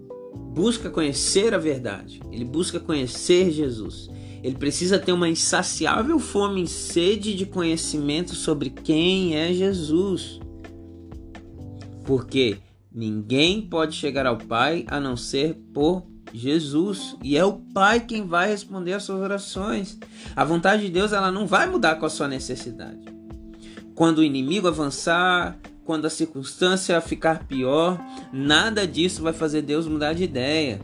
busca 0.57 0.89
conhecer 0.89 1.53
a 1.53 1.57
verdade, 1.57 2.19
ele 2.31 2.43
busca 2.43 2.79
conhecer 2.79 3.51
Jesus. 3.51 4.09
Ele 4.43 4.55
precisa 4.55 4.99
ter 4.99 5.11
uma 5.11 5.29
insaciável 5.29 6.19
fome 6.19 6.63
e 6.63 6.67
sede 6.67 7.33
de 7.33 7.45
conhecimento 7.45 8.35
sobre 8.35 8.69
quem 8.69 9.35
é 9.35 9.53
Jesus. 9.53 10.39
Porque 12.05 12.57
Ninguém 12.97 13.61
pode 13.61 13.95
chegar 13.95 14.25
ao 14.25 14.39
Pai 14.39 14.83
a 14.87 14.99
não 14.99 15.15
ser 15.15 15.53
por 15.71 16.03
Jesus. 16.33 17.15
E 17.21 17.37
é 17.37 17.45
o 17.45 17.53
Pai 17.53 17.99
quem 17.99 18.25
vai 18.25 18.49
responder 18.49 18.93
às 18.93 19.03
suas 19.03 19.21
orações. 19.21 19.99
A 20.35 20.43
vontade 20.43 20.81
de 20.81 20.89
Deus 20.89 21.13
ela 21.13 21.31
não 21.31 21.45
vai 21.45 21.67
mudar 21.69 21.97
com 21.97 22.07
a 22.07 22.09
sua 22.09 22.27
necessidade. 22.27 23.05
Quando 23.93 24.17
o 24.17 24.23
inimigo 24.23 24.67
avançar, 24.67 25.59
quando 25.87 26.05
a 26.05 26.09
circunstância 26.09 26.99
ficar 26.99 27.47
pior, 27.47 27.97
nada 28.33 28.85
disso 28.85 29.23
vai 29.23 29.31
fazer 29.31 29.61
Deus 29.61 29.87
mudar 29.87 30.11
de 30.11 30.25
ideia. 30.25 30.81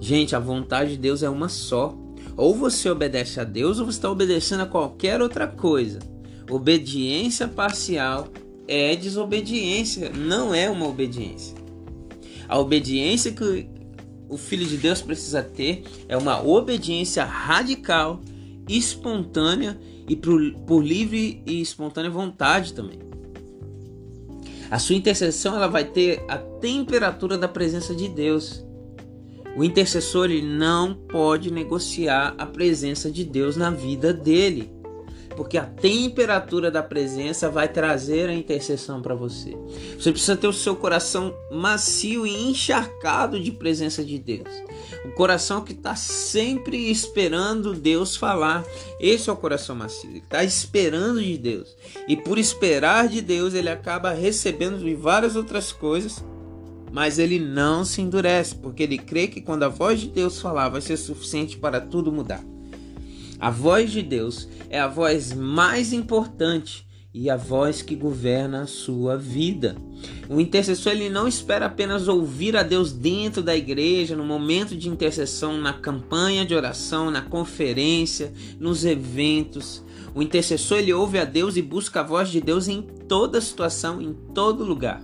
Gente, 0.00 0.36
a 0.36 0.38
vontade 0.38 0.92
de 0.92 0.98
Deus 0.98 1.24
é 1.24 1.28
uma 1.28 1.48
só. 1.48 1.92
Ou 2.36 2.54
você 2.54 2.88
obedece 2.88 3.40
a 3.40 3.44
Deus 3.44 3.80
ou 3.80 3.86
você 3.86 3.98
está 3.98 4.08
obedecendo 4.08 4.60
a 4.60 4.66
qualquer 4.66 5.20
outra 5.20 5.48
coisa. 5.48 5.98
Obediência 6.48 7.48
parcial 7.48 8.28
é 8.68 8.94
desobediência, 8.94 10.08
não 10.10 10.54
é 10.54 10.70
uma 10.70 10.86
obediência. 10.86 11.56
A 12.48 12.60
obediência 12.60 13.32
que 13.32 13.68
o 14.28 14.36
Filho 14.36 14.66
de 14.66 14.76
Deus 14.76 15.02
precisa 15.02 15.42
ter 15.42 15.82
é 16.08 16.16
uma 16.16 16.40
obediência 16.46 17.24
radical, 17.24 18.20
espontânea 18.68 19.76
e 20.08 20.14
por, 20.14 20.80
livre 20.80 21.42
e 21.44 21.60
espontânea 21.60 22.08
vontade 22.08 22.72
também. 22.72 23.07
A 24.70 24.78
sua 24.78 24.96
intercessão 24.96 25.56
ela 25.56 25.66
vai 25.66 25.84
ter 25.84 26.22
a 26.28 26.36
temperatura 26.36 27.38
da 27.38 27.48
presença 27.48 27.94
de 27.94 28.08
Deus. 28.08 28.64
O 29.56 29.64
intercessor 29.64 30.26
ele 30.30 30.42
não 30.42 30.94
pode 30.94 31.50
negociar 31.50 32.34
a 32.38 32.46
presença 32.46 33.10
de 33.10 33.24
Deus 33.24 33.56
na 33.56 33.70
vida 33.70 34.12
dele 34.12 34.77
porque 35.38 35.56
a 35.56 35.64
temperatura 35.64 36.68
da 36.68 36.82
presença 36.82 37.48
vai 37.48 37.68
trazer 37.68 38.28
a 38.28 38.34
intercessão 38.34 39.00
para 39.00 39.14
você. 39.14 39.56
Você 39.96 40.10
precisa 40.10 40.36
ter 40.36 40.48
o 40.48 40.52
seu 40.52 40.74
coração 40.74 41.32
macio 41.48 42.26
e 42.26 42.50
encharcado 42.50 43.38
de 43.38 43.52
presença 43.52 44.04
de 44.04 44.18
Deus. 44.18 44.48
O 45.04 45.12
coração 45.12 45.60
que 45.60 45.74
está 45.74 45.94
sempre 45.94 46.90
esperando 46.90 47.72
Deus 47.72 48.16
falar. 48.16 48.64
Esse 48.98 49.30
é 49.30 49.32
o 49.32 49.36
coração 49.36 49.76
macio. 49.76 50.10
Ele 50.10 50.18
está 50.18 50.42
esperando 50.42 51.22
de 51.22 51.38
Deus. 51.38 51.76
E 52.08 52.16
por 52.16 52.36
esperar 52.36 53.06
de 53.06 53.20
Deus, 53.20 53.54
ele 53.54 53.68
acaba 53.68 54.10
recebendo 54.10 54.80
de 54.80 54.94
várias 54.96 55.36
outras 55.36 55.70
coisas 55.70 56.20
mas 56.90 57.18
ele 57.18 57.38
não 57.38 57.84
se 57.84 58.00
endurece, 58.00 58.54
porque 58.54 58.82
ele 58.82 58.96
crê 58.96 59.28
que 59.28 59.42
quando 59.42 59.62
a 59.62 59.68
voz 59.68 60.00
de 60.00 60.08
Deus 60.08 60.40
falar 60.40 60.70
vai 60.70 60.80
ser 60.80 60.96
suficiente 60.96 61.58
para 61.58 61.82
tudo 61.82 62.10
mudar. 62.10 62.42
A 63.40 63.50
voz 63.50 63.90
de 63.92 64.02
Deus 64.02 64.48
é 64.68 64.80
a 64.80 64.88
voz 64.88 65.32
mais 65.32 65.92
importante 65.92 66.86
e 67.14 67.30
a 67.30 67.36
voz 67.36 67.82
que 67.82 67.94
governa 67.94 68.62
a 68.62 68.66
sua 68.66 69.16
vida. 69.16 69.76
O 70.28 70.40
intercessor 70.40 70.92
ele 70.92 71.08
não 71.08 71.26
espera 71.26 71.66
apenas 71.66 72.06
ouvir 72.06 72.56
a 72.56 72.62
Deus 72.62 72.92
dentro 72.92 73.42
da 73.42 73.56
igreja, 73.56 74.14
no 74.14 74.24
momento 74.24 74.76
de 74.76 74.88
intercessão, 74.88 75.58
na 75.58 75.72
campanha 75.72 76.44
de 76.44 76.54
oração, 76.54 77.10
na 77.10 77.22
conferência, 77.22 78.32
nos 78.58 78.84
eventos. 78.84 79.84
O 80.14 80.22
intercessor 80.22 80.78
ele 80.78 80.92
ouve 80.92 81.18
a 81.18 81.24
Deus 81.24 81.56
e 81.56 81.62
busca 81.62 82.00
a 82.00 82.04
voz 82.04 82.28
de 82.28 82.40
Deus 82.40 82.68
em 82.68 82.82
toda 82.82 83.40
situação, 83.40 84.02
em 84.02 84.12
todo 84.34 84.64
lugar. 84.64 85.02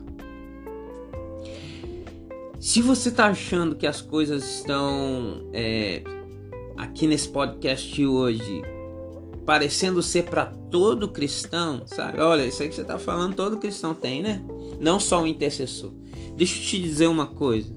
Se 2.61 2.81
você 2.81 3.11
está 3.11 3.27
achando 3.27 3.77
que 3.77 3.87
as 3.87 4.01
coisas 4.01 4.59
estão 4.59 5.49
é, 5.53 6.03
aqui 6.77 7.07
nesse 7.07 7.29
podcast 7.29 8.05
hoje 8.05 8.63
parecendo 9.45 10.03
ser 10.03 10.25
para 10.25 10.47
todo 10.47 11.09
cristão, 11.09 11.83
sabe? 11.87 12.21
Olha, 12.21 12.47
isso 12.47 12.63
aí 12.63 12.69
que 12.69 12.75
você 12.75 12.81
está 12.81 12.99
falando, 12.99 13.35
todo 13.37 13.59
cristão 13.59 13.95
tem, 13.95 14.23
né? 14.23 14.43
Não 14.81 14.99
só 14.99 15.23
o 15.23 15.27
intercessor. 15.27 15.93
Deixa 16.37 16.59
eu 16.59 16.65
te 16.65 16.81
dizer 16.81 17.07
uma 17.07 17.27
coisa. 17.27 17.73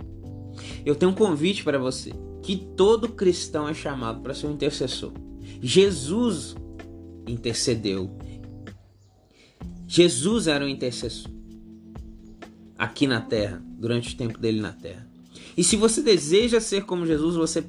Eu 0.86 0.95
tenho 0.95 1.12
um 1.12 1.15
convite 1.15 1.63
para 1.63 1.77
você, 1.77 2.13
que 2.41 2.55
todo 2.55 3.10
cristão 3.10 3.67
é 3.67 3.73
chamado 3.73 4.21
para 4.21 4.33
ser 4.33 4.47
um 4.47 4.53
intercessor. 4.53 5.12
Jesus 5.62 6.55
intercedeu. 7.27 8.10
Jesus 9.86 10.47
era 10.47 10.63
um 10.63 10.67
intercessor 10.67 11.31
aqui 12.77 13.07
na 13.07 13.19
terra, 13.19 13.62
durante 13.77 14.13
o 14.13 14.17
tempo 14.17 14.38
dele 14.38 14.62
na 14.62 14.71
terra. 14.71 15.07
E 15.57 15.63
se 15.63 15.75
você 15.75 16.01
deseja 16.01 16.60
ser 16.62 16.86
como 16.86 17.05
Jesus, 17.05 17.36
você 17.36 17.65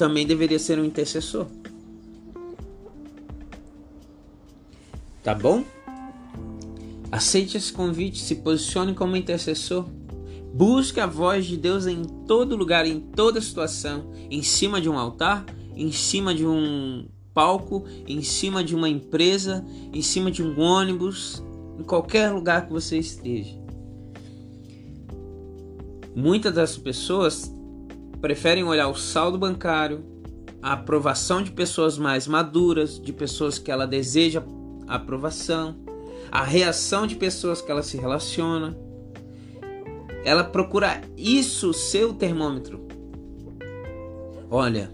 também 0.00 0.26
deveria 0.26 0.58
ser 0.58 0.78
um 0.78 0.84
intercessor. 0.86 1.46
Tá 5.22 5.34
bom? 5.34 5.62
Aceite 7.12 7.58
esse 7.58 7.70
convite, 7.70 8.18
se 8.18 8.36
posicione 8.36 8.94
como 8.94 9.14
intercessor. 9.14 9.84
Busque 10.54 11.00
a 11.00 11.06
voz 11.06 11.44
de 11.44 11.58
Deus 11.58 11.86
em 11.86 12.02
todo 12.26 12.56
lugar, 12.56 12.86
em 12.86 12.98
toda 12.98 13.42
situação, 13.42 14.10
em 14.30 14.42
cima 14.42 14.80
de 14.80 14.88
um 14.88 14.98
altar, 14.98 15.44
em 15.76 15.92
cima 15.92 16.34
de 16.34 16.46
um 16.46 17.06
palco, 17.34 17.84
em 18.08 18.22
cima 18.22 18.64
de 18.64 18.74
uma 18.74 18.88
empresa, 18.88 19.62
em 19.92 20.00
cima 20.00 20.30
de 20.30 20.42
um 20.42 20.58
ônibus, 20.58 21.44
em 21.78 21.82
qualquer 21.82 22.30
lugar 22.30 22.66
que 22.66 22.72
você 22.72 22.96
esteja. 22.96 23.54
Muitas 26.16 26.54
das 26.54 26.78
pessoas 26.78 27.52
preferem 28.20 28.64
olhar 28.64 28.88
o 28.88 28.94
saldo 28.94 29.38
bancário, 29.38 30.04
a 30.62 30.72
aprovação 30.72 31.42
de 31.42 31.50
pessoas 31.50 31.96
mais 31.96 32.26
maduras, 32.26 33.00
de 33.00 33.12
pessoas 33.12 33.58
que 33.58 33.70
ela 33.70 33.86
deseja 33.86 34.42
aprovação, 34.86 35.76
a 36.30 36.42
reação 36.44 37.06
de 37.06 37.16
pessoas 37.16 37.62
que 37.62 37.70
ela 37.70 37.82
se 37.82 37.96
relaciona. 37.96 38.76
Ela 40.24 40.44
procura 40.44 41.00
isso 41.16 41.72
ser 41.72 42.04
o 42.04 42.12
termômetro. 42.12 42.86
Olha, 44.50 44.90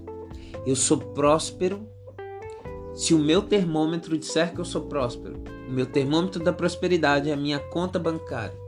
eu 0.67 0.77
sou 0.77 0.99
próspero 0.99 1.89
Se 2.95 3.13
o 3.13 3.19
meu 3.19 3.43
termômetro 3.43 4.17
disser 4.17 4.55
que 4.55 4.59
eu 4.59 4.65
sou 4.65 4.83
próspero, 4.83 5.37
o 5.69 5.71
meu 5.71 5.85
termômetro 5.85 6.43
da 6.43 6.51
prosperidade 6.51 7.29
é 7.29 7.35
a 7.35 7.37
minha 7.37 7.59
conta 7.59 7.99
bancária. 7.99 8.66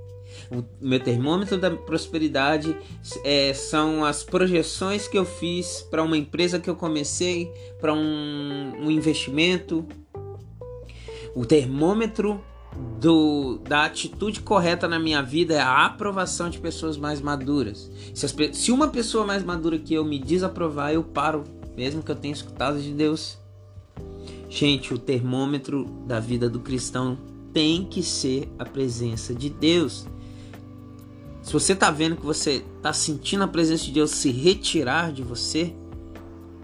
O 0.51 0.65
meu 0.81 0.99
termômetro 0.99 1.59
da 1.59 1.71
prosperidade 1.71 2.77
é, 3.23 3.53
são 3.53 4.05
as 4.05 4.23
projeções 4.23 5.07
que 5.07 5.19
eu 5.19 5.25
fiz 5.25 5.83
para 5.91 6.03
uma 6.03 6.17
empresa 6.17 6.59
que 6.59 6.71
eu 6.71 6.77
comecei, 6.77 7.53
para 7.81 7.93
um, 7.93 8.73
um 8.81 8.91
investimento. 8.91 9.87
O 11.35 11.45
termômetro 11.45 12.43
do, 12.99 13.59
da 13.59 13.85
atitude 13.85 14.41
correta 14.41 14.89
na 14.89 14.99
minha 14.99 15.23
vida 15.23 15.55
é 15.55 15.61
a 15.61 15.87
aprovação 15.87 16.49
de 16.49 16.59
pessoas 16.59 16.97
mais 16.97 17.21
maduras. 17.21 17.91
Se, 18.15 18.25
as, 18.25 18.35
se 18.53 18.73
uma 18.73 18.89
pessoa 18.89 19.27
mais 19.27 19.43
madura 19.43 19.79
que 19.79 19.95
eu 19.95 20.05
me 20.05 20.19
desaprovar, 20.19 20.93
eu 20.93 21.03
paro, 21.03 21.45
mesmo 21.77 22.03
que 22.03 22.11
eu 22.11 22.17
tenha 22.17 22.33
escutado 22.33 22.81
de 22.81 22.93
Deus. 22.93 23.39
Gente, 24.49 24.95
o 24.95 24.99
termômetro 24.99 25.85
da 26.07 26.19
vida 26.19 26.49
do 26.49 26.61
cristão 26.61 27.19
tem 27.53 27.85
que 27.85 28.03
ser 28.03 28.49
a 28.59 28.65
presença 28.65 29.35
de 29.35 29.51
Deus. 29.51 30.07
Se 31.49 31.55
você 31.55 31.73
está 31.73 31.91
vendo 31.91 32.15
que 32.15 32.27
você 32.27 32.63
está 32.77 32.93
sentindo 32.93 33.43
a 33.43 33.49
presença 33.49 33.83
de 33.83 33.91
Deus 33.91 34.11
se 34.11 34.31
retirar 34.31 35.11
de 35.11 35.23
você, 35.23 35.73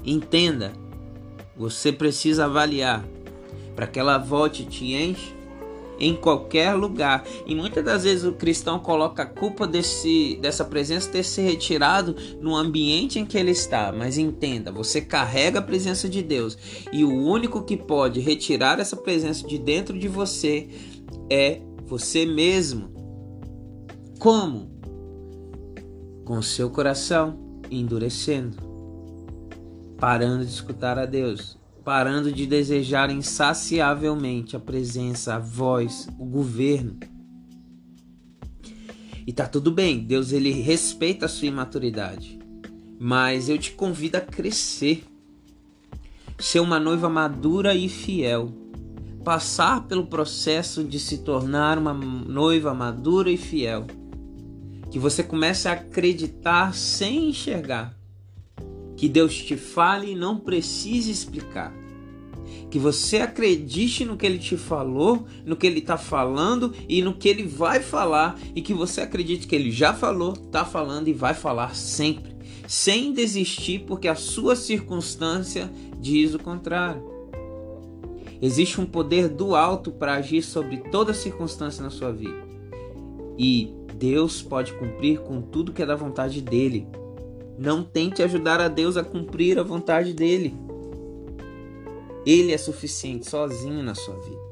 entenda, 0.04 0.74
você 1.56 1.90
precisa 1.90 2.44
avaliar 2.44 3.02
para 3.74 3.86
que 3.86 3.98
ela 3.98 4.18
volte 4.18 4.60
e 4.60 4.66
te 4.66 4.92
enche 4.92 5.32
em 5.98 6.14
qualquer 6.14 6.74
lugar. 6.74 7.26
E 7.46 7.54
muitas 7.54 7.82
das 7.82 8.04
vezes 8.04 8.26
o 8.26 8.34
cristão 8.34 8.78
coloca 8.78 9.22
a 9.22 9.26
culpa 9.26 9.66
desse, 9.66 10.38
dessa 10.42 10.66
presença 10.66 11.10
ter 11.10 11.22
se 11.22 11.40
retirado 11.40 12.14
no 12.38 12.54
ambiente 12.54 13.18
em 13.18 13.24
que 13.24 13.38
ele 13.38 13.52
está. 13.52 13.90
Mas 13.90 14.18
entenda, 14.18 14.70
você 14.70 15.00
carrega 15.00 15.60
a 15.60 15.62
presença 15.62 16.10
de 16.10 16.20
Deus 16.20 16.58
e 16.92 17.06
o 17.06 17.10
único 17.10 17.62
que 17.62 17.78
pode 17.78 18.20
retirar 18.20 18.78
essa 18.78 18.98
presença 18.98 19.48
de 19.48 19.56
dentro 19.56 19.98
de 19.98 20.08
você 20.08 20.68
é 21.30 21.62
você 21.86 22.26
mesmo. 22.26 22.92
Como? 24.18 24.73
Com 26.24 26.40
seu 26.40 26.70
coração 26.70 27.38
endurecendo, 27.70 28.56
parando 29.98 30.44
de 30.44 30.50
escutar 30.50 30.98
a 30.98 31.04
Deus, 31.04 31.58
parando 31.84 32.32
de 32.32 32.46
desejar 32.46 33.10
insaciavelmente 33.10 34.56
a 34.56 34.60
presença, 34.60 35.34
a 35.34 35.38
voz, 35.38 36.08
o 36.18 36.24
governo. 36.24 36.98
E 39.26 39.32
tá 39.32 39.46
tudo 39.46 39.70
bem, 39.70 40.00
Deus 40.00 40.32
ele 40.32 40.50
respeita 40.50 41.26
a 41.26 41.28
sua 41.28 41.48
imaturidade. 41.48 42.38
Mas 42.98 43.48
eu 43.48 43.58
te 43.58 43.72
convido 43.72 44.16
a 44.16 44.20
crescer. 44.20 45.04
Ser 46.38 46.60
uma 46.60 46.78
noiva 46.78 47.08
madura 47.08 47.74
e 47.74 47.88
fiel. 47.88 48.50
Passar 49.22 49.86
pelo 49.86 50.06
processo 50.06 50.84
de 50.84 50.98
se 50.98 51.18
tornar 51.18 51.78
uma 51.78 51.94
noiva 51.94 52.74
madura 52.74 53.30
e 53.30 53.36
fiel. 53.36 53.86
Que 54.94 54.98
você 55.00 55.24
comece 55.24 55.66
a 55.66 55.72
acreditar 55.72 56.72
sem 56.72 57.30
enxergar 57.30 57.98
que 58.96 59.08
Deus 59.08 59.34
te 59.34 59.56
fale 59.56 60.12
e 60.12 60.14
não 60.14 60.38
precise 60.38 61.10
explicar. 61.10 61.74
Que 62.70 62.78
você 62.78 63.16
acredite 63.16 64.04
no 64.04 64.16
que 64.16 64.24
ele 64.24 64.38
te 64.38 64.56
falou, 64.56 65.26
no 65.44 65.56
que 65.56 65.66
ele 65.66 65.80
está 65.80 65.98
falando 65.98 66.72
e 66.88 67.02
no 67.02 67.12
que 67.12 67.28
ele 67.28 67.42
vai 67.42 67.80
falar, 67.80 68.38
e 68.54 68.62
que 68.62 68.72
você 68.72 69.00
acredite 69.00 69.48
que 69.48 69.56
ele 69.56 69.72
já 69.72 69.92
falou, 69.92 70.34
está 70.34 70.64
falando 70.64 71.08
e 71.08 71.12
vai 71.12 71.34
falar 71.34 71.74
sempre, 71.74 72.32
sem 72.68 73.12
desistir, 73.12 73.80
porque 73.88 74.06
a 74.06 74.14
sua 74.14 74.54
circunstância 74.54 75.68
diz 75.98 76.34
o 76.34 76.38
contrário. 76.38 77.02
Existe 78.40 78.80
um 78.80 78.86
poder 78.86 79.28
do 79.28 79.56
alto 79.56 79.90
para 79.90 80.14
agir 80.14 80.42
sobre 80.42 80.76
toda 80.92 81.12
circunstância 81.12 81.82
na 81.82 81.90
sua 81.90 82.12
vida. 82.12 82.44
E 83.36 83.82
Deus 84.04 84.42
pode 84.42 84.74
cumprir 84.74 85.20
com 85.20 85.40
tudo 85.40 85.72
que 85.72 85.82
é 85.82 85.86
da 85.86 85.96
vontade 85.96 86.42
dele. 86.42 86.86
Não 87.58 87.82
tente 87.82 88.22
ajudar 88.22 88.60
a 88.60 88.68
Deus 88.68 88.98
a 88.98 89.02
cumprir 89.02 89.58
a 89.58 89.62
vontade 89.62 90.12
dele. 90.12 90.54
Ele 92.26 92.52
é 92.52 92.58
suficiente 92.58 93.30
sozinho 93.30 93.82
na 93.82 93.94
sua 93.94 94.14
vida. 94.16 94.42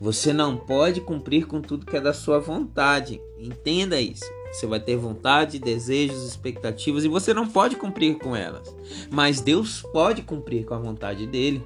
Você 0.00 0.32
não 0.32 0.56
pode 0.56 1.00
cumprir 1.00 1.46
com 1.46 1.60
tudo 1.60 1.86
que 1.86 1.96
é 1.96 2.00
da 2.00 2.12
sua 2.12 2.40
vontade. 2.40 3.22
Entenda 3.38 4.00
isso. 4.00 4.24
Você 4.50 4.66
vai 4.66 4.80
ter 4.80 4.96
vontade, 4.96 5.60
desejos, 5.60 6.26
expectativas 6.26 7.04
e 7.04 7.08
você 7.08 7.32
não 7.32 7.46
pode 7.46 7.76
cumprir 7.76 8.18
com 8.18 8.34
elas. 8.34 8.74
Mas 9.12 9.40
Deus 9.40 9.82
pode 9.92 10.22
cumprir 10.22 10.64
com 10.64 10.74
a 10.74 10.78
vontade 10.78 11.24
dele. 11.24 11.62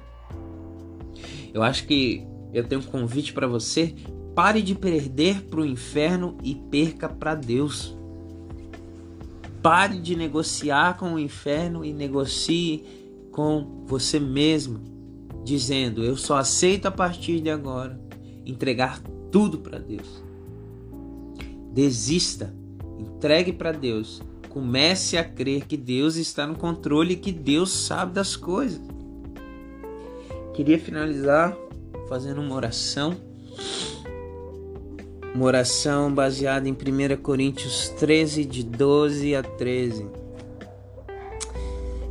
Eu 1.51 1.63
acho 1.63 1.87
que 1.87 2.23
eu 2.53 2.63
tenho 2.63 2.79
um 2.79 2.85
convite 2.85 3.33
para 3.33 3.47
você. 3.47 3.95
Pare 4.35 4.61
de 4.61 4.73
perder 4.73 5.43
para 5.43 5.59
o 5.59 5.65
inferno 5.65 6.37
e 6.41 6.55
perca 6.55 7.09
para 7.09 7.35
Deus. 7.35 7.95
Pare 9.61 9.99
de 9.99 10.15
negociar 10.15 10.97
com 10.97 11.13
o 11.13 11.19
inferno 11.19 11.83
e 11.83 11.91
negocie 11.91 12.83
com 13.31 13.83
você 13.85 14.19
mesmo, 14.19 14.79
dizendo: 15.43 16.03
Eu 16.03 16.15
só 16.15 16.37
aceito 16.37 16.85
a 16.85 16.91
partir 16.91 17.41
de 17.41 17.49
agora 17.49 17.99
entregar 18.45 19.01
tudo 19.31 19.57
para 19.59 19.77
Deus. 19.77 20.23
Desista, 21.73 22.53
entregue 22.97 23.51
para 23.51 23.71
Deus. 23.71 24.21
Comece 24.49 25.17
a 25.17 25.23
crer 25.23 25.65
que 25.65 25.77
Deus 25.77 26.15
está 26.15 26.45
no 26.47 26.55
controle 26.55 27.13
e 27.13 27.17
que 27.17 27.31
Deus 27.31 27.71
sabe 27.71 28.13
das 28.13 28.35
coisas. 28.35 28.81
Queria 30.53 30.77
finalizar 30.77 31.55
fazendo 32.09 32.41
uma 32.41 32.55
oração 32.55 33.15
uma 35.33 35.45
oração 35.45 36.13
baseada 36.13 36.67
em 36.67 36.73
1 36.73 37.21
Coríntios 37.21 37.89
13, 37.89 38.45
de 38.45 38.63
12 38.63 39.35
a 39.35 39.41
13. 39.41 40.05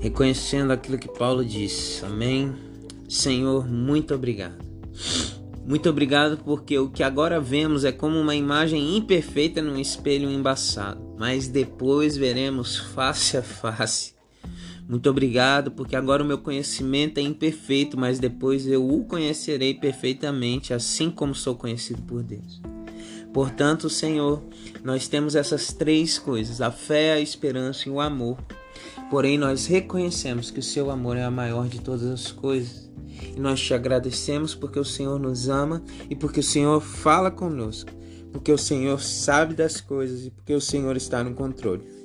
Reconhecendo 0.01 0.71
aquilo 0.71 0.99
que 0.99 1.09
Paulo 1.09 1.45
disse. 1.45 2.05
Amém. 2.05 2.55
Senhor, 3.09 3.69
muito 3.69 4.15
obrigado. 4.15 4.65
Muito 5.67 5.89
obrigado 5.91 6.39
porque 6.39 6.79
o 6.79 6.89
que 6.89 7.03
agora 7.03 7.39
vemos 7.39 7.85
é 7.85 7.93
como 7.93 8.19
uma 8.19 8.35
imagem 8.35 8.97
imperfeita 8.97 9.61
num 9.61 9.79
espelho 9.79 10.31
embaçado, 10.31 11.15
mas 11.19 11.47
depois 11.47 12.17
veremos 12.17 12.77
face 12.77 13.37
a 13.37 13.43
face. 13.43 14.15
Muito 14.89 15.09
obrigado 15.09 15.71
porque 15.71 15.95
agora 15.95 16.25
o 16.25 16.27
meu 16.27 16.39
conhecimento 16.39 17.19
é 17.19 17.21
imperfeito, 17.21 17.97
mas 17.97 18.19
depois 18.19 18.67
eu 18.67 18.85
o 18.89 19.05
conhecerei 19.05 19.75
perfeitamente, 19.75 20.75
assim 20.75 21.11
como 21.11 21.35
sou 21.35 21.55
conhecido 21.55 22.03
por 22.03 22.23
Deus. 22.23 22.61
Portanto, 23.33 23.89
Senhor, 23.89 24.43
nós 24.83 25.07
temos 25.09 25.35
essas 25.35 25.73
três 25.73 26.19
coisas: 26.19 26.61
a 26.61 26.71
fé, 26.71 27.13
a 27.13 27.21
esperança 27.21 27.89
e 27.89 27.93
o 27.93 28.01
amor. 28.01 28.39
Porém, 29.11 29.37
nós 29.37 29.67
reconhecemos 29.67 30.51
que 30.51 30.61
o 30.61 30.63
seu 30.63 30.91
amor 30.91 31.17
é 31.17 31.25
a 31.25 31.31
maior 31.31 31.69
de 31.69 31.81
todas 31.81 32.07
as 32.07 32.31
coisas. 32.33 32.91
E 33.37 33.41
nós 33.41 33.61
te 33.61 33.75
agradecemos 33.75 34.55
porque 34.55 34.79
o 34.79 34.85
Senhor 34.85 35.19
nos 35.19 35.49
ama 35.49 35.83
e 36.09 36.17
porque 36.17 36.41
o 36.41 36.45
Senhor 36.45 36.81
fala 36.81 37.31
conosco, 37.31 37.91
porque 38.33 38.51
o 38.51 38.59
Senhor 38.59 39.01
sabe 39.01 39.55
das 39.55 39.81
coisas 39.81 40.27
e 40.27 40.31
porque 40.31 40.55
o 40.55 40.61
Senhor 40.61 40.97
está 40.97 41.23
no 41.23 41.35
controle. 41.35 42.00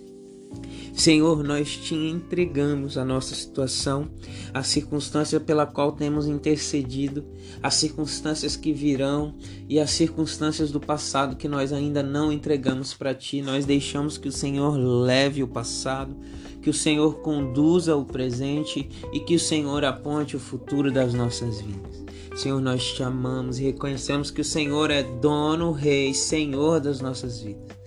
Senhor, 0.93 1.43
nós 1.43 1.75
te 1.75 1.93
entregamos 1.93 2.97
a 2.97 3.03
nossa 3.03 3.35
situação, 3.35 4.09
a 4.53 4.63
circunstância 4.63 5.39
pela 5.39 5.65
qual 5.65 5.91
temos 5.91 6.25
intercedido, 6.25 7.25
as 7.61 7.75
circunstâncias 7.75 8.55
que 8.55 8.71
virão 8.71 9.35
e 9.67 9.79
as 9.79 9.91
circunstâncias 9.91 10.71
do 10.71 10.79
passado 10.79 11.35
que 11.35 11.47
nós 11.47 11.73
ainda 11.73 12.01
não 12.01 12.31
entregamos 12.31 12.93
para 12.93 13.13
ti. 13.13 13.41
Nós 13.41 13.65
deixamos 13.65 14.17
que 14.17 14.29
o 14.29 14.31
Senhor 14.31 14.77
leve 14.77 15.43
o 15.43 15.47
passado, 15.47 16.15
que 16.61 16.69
o 16.69 16.73
Senhor 16.73 17.15
conduza 17.19 17.95
o 17.95 18.05
presente 18.05 18.89
e 19.11 19.19
que 19.19 19.35
o 19.35 19.39
Senhor 19.39 19.83
aponte 19.83 20.35
o 20.35 20.39
futuro 20.39 20.91
das 20.91 21.13
nossas 21.13 21.59
vidas. 21.59 22.05
Senhor, 22.35 22.59
nós 22.59 22.83
te 22.83 23.03
amamos 23.03 23.59
e 23.59 23.63
reconhecemos 23.63 24.29
que 24.29 24.41
o 24.41 24.45
Senhor 24.45 24.91
é 24.91 25.03
dono, 25.03 25.71
rei, 25.71 26.13
Senhor 26.13 26.79
das 26.79 26.99
nossas 26.99 27.41
vidas. 27.41 27.77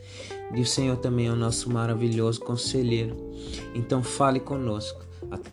E 0.55 0.61
o 0.61 0.67
Senhor 0.67 0.97
também 0.97 1.27
é 1.27 1.31
o 1.31 1.37
nosso 1.37 1.71
maravilhoso 1.71 2.41
conselheiro. 2.41 3.17
Então 3.75 4.03
fale 4.03 4.41
conosco 4.41 5.07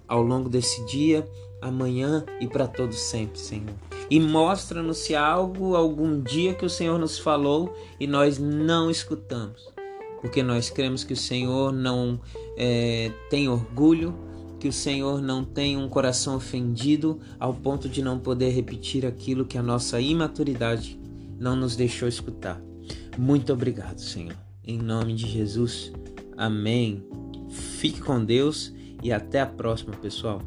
ao 0.07 0.21
longo 0.21 0.49
desse 0.49 0.83
dia, 0.85 1.27
amanhã 1.61 2.25
e 2.39 2.47
para 2.47 2.67
todos 2.67 2.99
sempre, 2.99 3.39
Senhor. 3.39 3.73
E 4.09 4.19
mostra-nos 4.19 4.99
se 4.99 5.15
há 5.15 5.25
algo, 5.25 5.75
algum 5.75 6.21
dia 6.21 6.53
que 6.53 6.65
o 6.65 6.69
Senhor 6.69 6.99
nos 6.99 7.17
falou 7.17 7.75
e 7.99 8.05
nós 8.05 8.37
não 8.37 8.89
escutamos. 8.89 9.67
Porque 10.21 10.43
nós 10.43 10.69
cremos 10.69 11.03
que 11.03 11.13
o 11.13 11.17
Senhor 11.17 11.71
não 11.71 12.19
é, 12.57 13.11
tem 13.29 13.49
orgulho, 13.49 14.15
que 14.59 14.67
o 14.67 14.73
Senhor 14.73 15.21
não 15.21 15.43
tem 15.43 15.77
um 15.77 15.89
coração 15.89 16.35
ofendido 16.35 17.19
ao 17.39 17.53
ponto 17.53 17.89
de 17.89 18.01
não 18.01 18.17
poder 18.17 18.49
repetir 18.49 19.05
aquilo 19.05 19.45
que 19.45 19.57
a 19.57 19.63
nossa 19.63 19.99
imaturidade 19.99 20.99
não 21.39 21.55
nos 21.55 21.75
deixou 21.75 22.07
escutar. 22.07 22.61
Muito 23.17 23.51
obrigado, 23.53 23.99
Senhor. 23.99 24.44
Em 24.67 24.77
nome 24.77 25.13
de 25.13 25.27
Jesus. 25.27 25.91
Amém. 26.35 27.03
Fique 27.49 28.01
com 28.01 28.23
Deus 28.23 28.73
e 29.03 29.11
até 29.11 29.41
a 29.41 29.45
próxima, 29.45 29.93
pessoal. 29.93 30.41